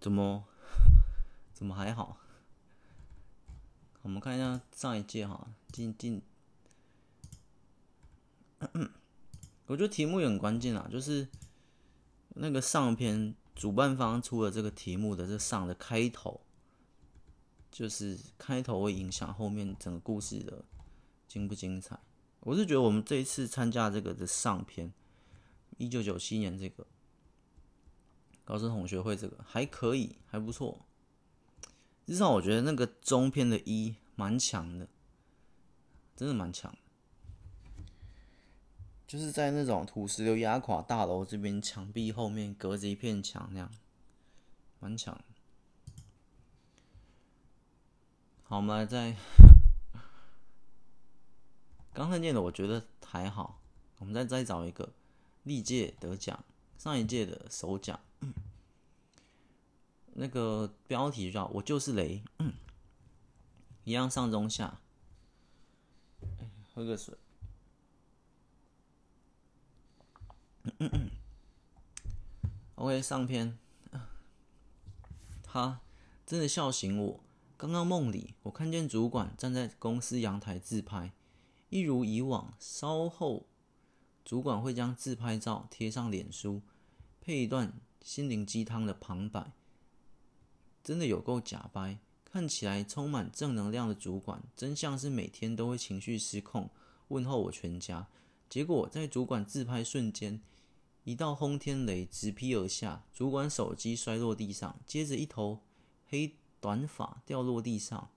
[0.00, 0.44] 怎么
[1.52, 2.16] 怎么还好？
[4.02, 6.22] 我们看一下上一届哈，进进。
[9.66, 11.28] 我觉得题目也很关键啊，就是
[12.30, 16.40] 那个上篇主办方出了这个题目的这上的开头，
[17.70, 20.64] 就是开头会影响后面整个故事的
[21.28, 21.98] 精不精彩。
[22.40, 24.92] 我是觉得我们这一次参加这个的上篇，
[25.76, 26.86] 一九九七年这个
[28.44, 30.84] 高中同学会这个还可以，还不错。
[32.06, 34.88] 至少我觉得那个中篇的一蛮强的，
[36.16, 36.76] 真的蛮强。
[39.06, 43.70] 就是在那种土石流压垮大楼这边墙壁后面隔着一片墙那样，
[44.78, 45.20] 蛮强。
[48.44, 49.16] 好，我们来再
[51.92, 53.60] 刚才念的，我觉得还好。
[53.98, 54.92] 我们再再找一个
[55.42, 56.44] 历届得奖，
[56.78, 58.00] 上一届的首奖，
[60.14, 62.22] 那个标题叫“我就是雷”，
[63.84, 64.80] 一样上中下。
[66.74, 67.16] 喝个水。
[72.74, 73.58] ，OK，上篇，
[75.42, 75.80] 他
[76.26, 77.20] 真的笑醒我。
[77.56, 81.12] 刚刚梦里，我看见主管站在公司阳台自拍，
[81.68, 82.54] 一如以往。
[82.58, 83.46] 稍后，
[84.24, 86.62] 主管会将自拍照贴上脸书，
[87.20, 89.52] 配一段心灵鸡汤的旁白。
[90.82, 96.70] 真的有够假掰，看起来充满正能量的主管，真像是每天都会情绪失控，
[97.08, 98.08] 问候我全家。
[98.48, 100.40] 结果在主管自拍瞬间，
[101.04, 105.60] 一道轰天雷直劈而下，主管手机摔落地上，接着一头
[106.08, 108.10] 黑短发掉落地上。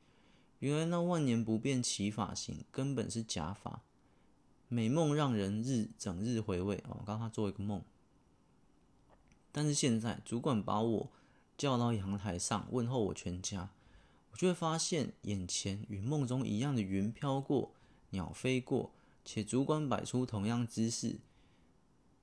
[0.59, 3.81] 原来那万年不变齐发型根本是假发，
[4.69, 6.77] 美梦让人日整日回味。
[6.87, 7.83] 哦，我刚刚他做一个梦，
[9.51, 11.11] 但是现在主管把我
[11.57, 13.69] 叫到阳台上问候我全家，
[14.31, 17.73] 我就会发现眼前与梦中一样的云飘过，
[18.09, 18.91] 鸟飞过。
[19.25, 21.21] 且主管摆出同样姿势，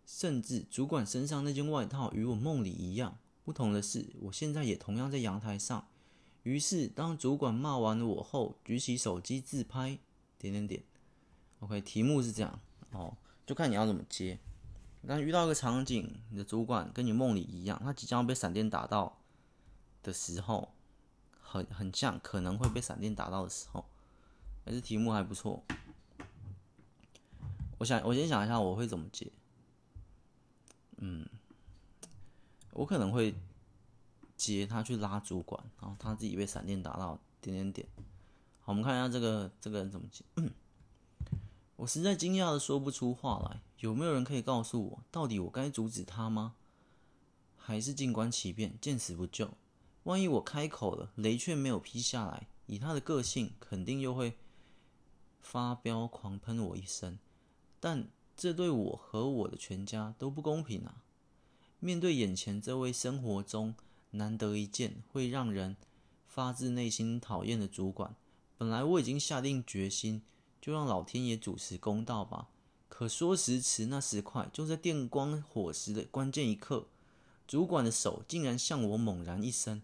[0.05, 3.17] 甚至主管身上那件外套与我梦里一样。
[3.43, 5.89] 不同的是，我现在也同样在阳台上。
[6.43, 9.99] 于是，当主管骂完了我后，举起手机自拍，
[10.39, 10.83] 点点点。
[11.61, 12.61] OK，题目是这样
[12.93, 13.17] 哦，
[13.47, 14.39] 就看你要怎么接。
[15.07, 19.20] 当遇到一个场景，你的主管跟你梦里一样，他即将被闪电打到
[20.03, 20.73] 的时候，
[21.41, 23.85] 很很像可能会被闪电打到的时候，
[24.65, 25.63] 还是题目还不错。
[27.79, 29.31] 我想，我先想一下我会怎么接。
[30.99, 31.27] 嗯，
[32.73, 33.35] 我可能会
[34.37, 37.89] 接他去拉主管，然后他自己被闪电打到点点点。
[38.61, 40.25] 好，我们看一下这个这个人怎么接。
[41.77, 43.63] 我实在惊讶的说不出话来。
[43.79, 46.55] 有没有人可以告诉我，到底我该阻止他吗？
[47.57, 49.51] 还是静观其变，见死不救？
[50.05, 54.35] 万一我开口了，雷却没有劈下来，以他的个性，肯定又会
[55.41, 57.19] 发飙狂喷我一身。
[57.79, 61.03] 但这对我和我的全家都不公平啊！
[61.79, 63.75] 面对眼前这位生活中
[64.13, 65.77] 难得一见会让人
[66.27, 68.15] 发自内心讨厌的主管，
[68.57, 70.23] 本来我已经下定决心，
[70.61, 72.49] 就让老天爷主持公道吧。
[72.89, 76.87] 可说时迟，那时快，就在电光火石的关键一刻，
[77.47, 79.83] 主管的手竟然向我猛然一伸，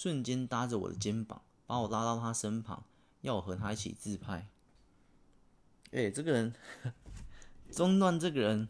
[0.00, 2.84] 瞬间搭着我的肩膀，把我拉到他身旁，
[3.22, 4.48] 要我和他一起自拍。
[5.90, 6.54] 哎、欸，这个人，
[7.72, 8.68] 中段这个人，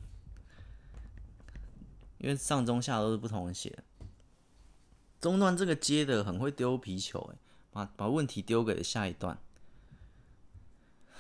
[2.17, 3.85] 因为上中下都是不同人写的，
[5.21, 7.39] 中段这个接的很会丢皮球，哎，
[7.73, 9.39] 把把问题丢给了下一段。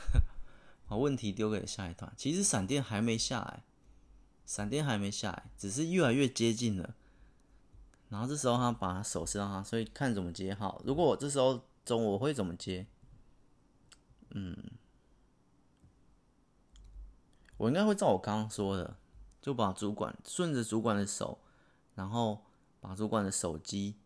[0.89, 3.63] 把问题丢给了下一段，其实闪电还没下来，
[4.47, 6.95] 闪电还没下来，只是越来越接近了。
[8.09, 10.81] 然后这时候他把手伸到他，所以看怎么接好。
[10.85, 12.87] 如果我这时候中，我会怎么接？
[14.31, 14.57] 嗯，
[17.57, 18.97] 我应该会照我刚刚说的，
[19.41, 21.39] 就把主管顺着主管的手，
[21.95, 22.45] 然后
[22.81, 23.97] 把主管的手机，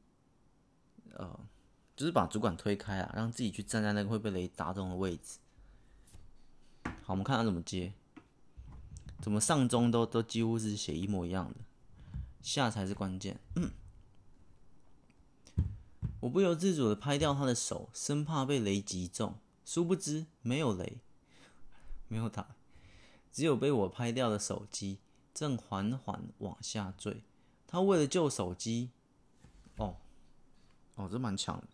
[1.15, 1.39] 呃，
[1.97, 5.39] 就是把主管推开啊，让自己去站在那个会被雷打中的位置。
[6.85, 7.93] 好，我们看他怎么接，
[9.21, 11.57] 怎么上中都都几乎是写一模一样的，
[12.41, 13.41] 下才是关键。
[13.57, 13.71] 嗯，
[16.23, 19.35] 我不由自主的拍掉他的手，生怕被雷击中。
[19.64, 21.01] 殊不知没有雷，
[22.07, 22.55] 没有打，
[23.33, 25.01] 只有被我拍掉的手机
[25.35, 27.25] 正缓缓往下坠。
[27.66, 28.91] 他为了救手机，
[29.77, 29.97] 哦，
[30.95, 31.66] 哦，这蛮强的。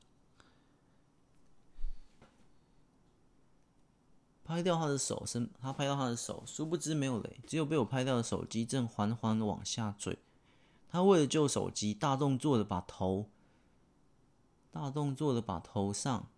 [4.44, 10.18] 拍掉他的手，身他拍到他的手，殊不知没有雷，只有被我拍掉的手机正缓缓往下坠。
[10.88, 13.28] 他为了救手机，大动作的把头，
[14.70, 16.28] 大动作的把头上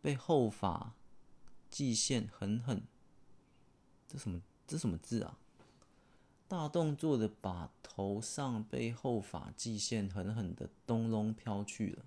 [0.00, 0.94] 被后发
[1.70, 2.82] 际线狠狠，
[4.08, 5.38] 这什么这什么字啊？
[6.48, 12.04] 大动作的把头上被后发际线狠狠的咚隆飘去了，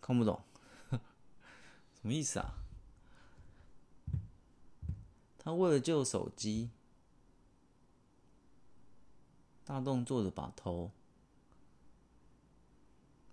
[0.00, 0.42] 看不懂，
[0.90, 2.54] 什么意思啊？
[5.38, 6.70] 他为了救手机，
[9.64, 10.90] 大动作的把头，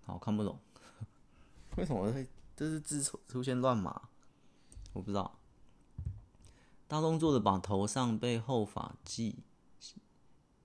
[0.04, 0.60] 好看不懂，
[1.78, 4.08] 为什么会这是字出出现乱码？
[4.92, 5.38] 我不知道。
[6.86, 9.38] 大动作的把头上背后发际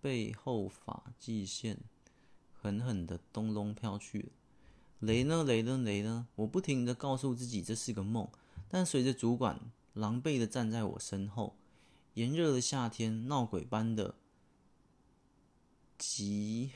[0.02, 1.80] 背后发际线
[2.54, 4.30] 狠狠的咚咚飘去了。
[5.00, 5.44] 雷呢？
[5.44, 5.78] 雷呢？
[5.78, 6.28] 雷呢？
[6.36, 8.30] 我不停的告诉自己这是个梦，
[8.70, 9.60] 但随着主管。
[9.94, 11.58] 狼狈的站在我身后，
[12.14, 14.16] 炎热的夏天，闹鬼般的
[15.98, 16.72] 脊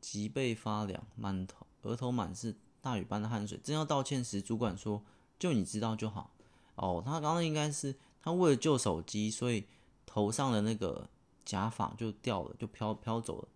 [0.00, 3.58] 脊背发凉，满头额头满是大雨般的汗水。
[3.64, 5.02] 正要道歉时，主管说
[5.38, 6.30] ：“就你知道就好。”
[6.76, 9.66] 哦，他刚刚应该是他为了救手机，所以
[10.06, 11.08] 头上的那个
[11.44, 13.48] 假发就掉了，就飘飘走了，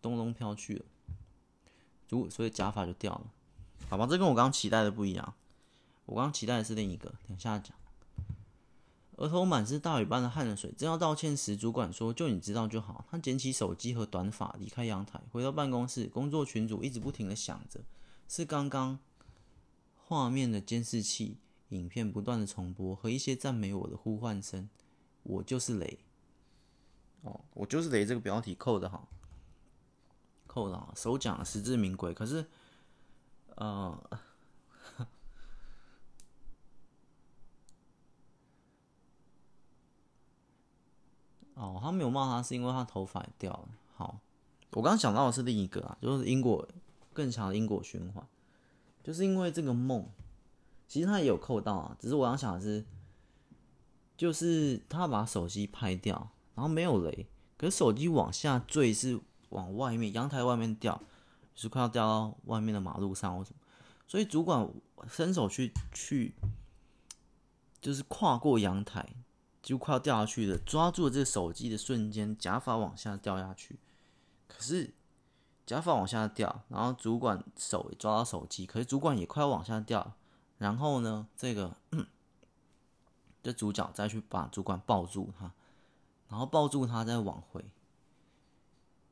[0.00, 0.84] 咚咚飘去了。
[2.08, 3.26] 主所以假发就掉了。
[3.88, 5.34] 好吧，这跟我刚刚期待的不一样。
[6.06, 7.76] 我刚期待的是另一个，等下讲。
[9.16, 16.06] 额头满是大雨般的汗水，正要道歉时，主管说：“就你知道就好。”他捡起手机和短发，离开阳台，回到办公室。
[16.06, 17.80] 工作群组一直不停的响着，
[18.28, 18.98] 是刚刚
[19.96, 21.38] 画面的监视器
[21.70, 24.68] 影片不断的重播和一些赞美我的呼唤声。
[25.22, 25.98] 我就是雷。
[27.22, 28.04] 哦，我就是雷。
[28.04, 29.08] 这个标题扣的好，
[30.46, 32.12] 扣的好，首奖实至名归。
[32.12, 32.46] 可是，
[33.54, 33.98] 呃。
[41.56, 43.68] 哦，他没有骂他，是因为他头发掉了。
[43.94, 44.20] 好，
[44.72, 46.68] 我刚刚想到的是另一个啊，就是因果
[47.14, 48.22] 更强的因果循环，
[49.02, 50.06] 就是因为这个梦，
[50.86, 52.84] 其实他也有扣到啊，只是我想想的是，
[54.18, 57.26] 就是他把手机拍掉，然后没有雷，
[57.56, 60.94] 可是手机往下坠是往外面阳台外面掉，
[61.54, 63.56] 就是快要掉到外面的马路上或什么，
[64.06, 64.68] 所以主管
[65.08, 66.34] 伸手去去，
[67.80, 69.08] 就是跨过阳台。
[69.66, 73.80] 就快要掉下去了，抓住了这个手机的瞬间，假发往下掉下去。
[74.46, 74.94] 可是
[75.66, 80.14] 假发往下掉，然后主管手也抓到手机，可是主管也快要往下掉。
[80.58, 81.76] 然后呢，这个
[83.42, 85.52] 这主角再去把主管抱住他，
[86.28, 87.64] 然后抱住他再往回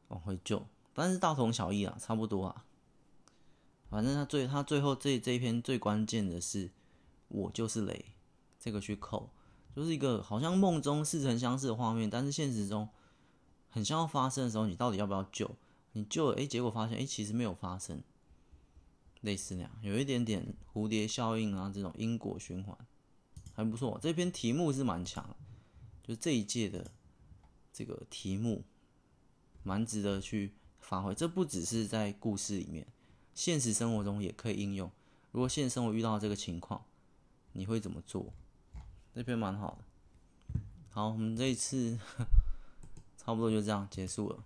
[0.06, 2.64] 往回救，但是大同小异啊，差不多啊。
[3.90, 6.70] 反正他最他最后这这一篇最关键的是，
[7.26, 8.14] 我就是雷，
[8.60, 9.30] 这个去扣。
[9.74, 12.88] 就是一个好像梦中似曾相识的画面，但是现实中
[13.68, 15.50] 很像要发生的时候，你到底要不要救？
[15.92, 18.02] 你救了，哎，结果发现，哎，其实没有发生，
[19.20, 22.76] 类似那样，有一点点蝴蝶效应啊，这种因果循环
[23.52, 23.98] 还不错。
[24.02, 25.36] 这篇题目是蛮强，
[26.02, 26.90] 就这一届的
[27.72, 28.64] 这个题目
[29.62, 31.14] 蛮值得去发挥。
[31.14, 32.86] 这不只是在故事里面，
[33.34, 34.90] 现实生活中也可以应用。
[35.30, 36.84] 如果现实生活遇到这个情况，
[37.52, 38.32] 你会怎么做？
[39.14, 40.58] 这篇蛮好的。
[40.90, 41.96] 好，我们这一次
[43.16, 44.44] 差不多就这样结束了。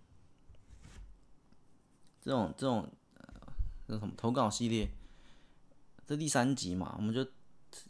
[2.20, 3.52] 这种这种呃，
[3.86, 4.90] 这什么投稿系列，
[6.06, 7.26] 这第三集嘛，我们就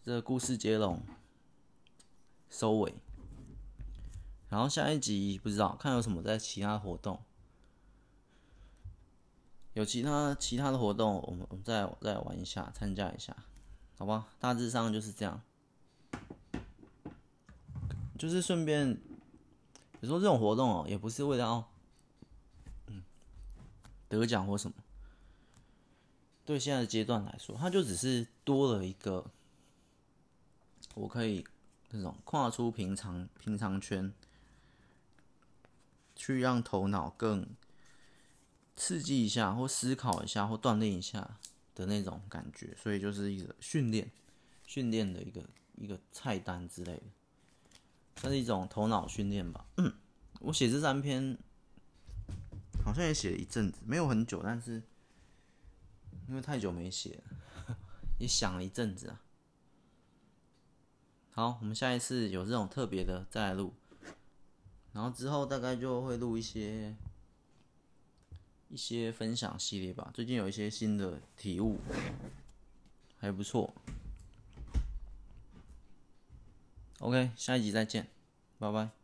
[0.04, 1.02] 这故事接龙
[2.48, 2.94] 收尾。
[4.48, 7.20] 然后下一集不知道看有什么在其他活动，
[9.72, 13.36] 有其他其他的活动，我们我们再再玩一下，参加一下，
[13.98, 14.28] 好吧？
[14.38, 15.42] 大致上就是这样，
[18.18, 18.90] 就是顺便，
[20.00, 21.70] 你说这种活动哦，也不是为了要
[22.88, 23.02] 嗯
[24.08, 24.76] 得奖或什么，
[26.44, 29.24] 对现在的阶段来说，它就只是多了一个
[30.94, 31.46] 我可以
[31.90, 34.12] 那种跨出平常平常圈。
[36.20, 37.46] 去让头脑更
[38.74, 41.38] 刺激一下，或思考一下，或锻炼一下
[41.76, 44.10] 的那种感觉，所以就是一个训练、
[44.66, 45.40] 训练的一个
[45.76, 47.02] 一个菜单之类的，
[48.20, 49.64] 算是一种头脑训练吧。
[49.76, 49.92] 嗯，
[50.40, 51.38] 我写这三篇
[52.84, 54.82] 好像也写了一阵子，没有很久，但是
[56.28, 57.22] 因为太久没写，
[58.18, 59.22] 也想了一阵子啊。
[61.30, 63.72] 好，我们下一次有这种特别的再来录。
[64.92, 66.96] 然后之后大概就会录一些
[68.68, 70.10] 一些分享系列吧。
[70.12, 71.78] 最近有一些新的体悟，
[73.18, 73.72] 还不错。
[77.00, 78.06] OK，下一集再见，
[78.58, 78.97] 拜拜。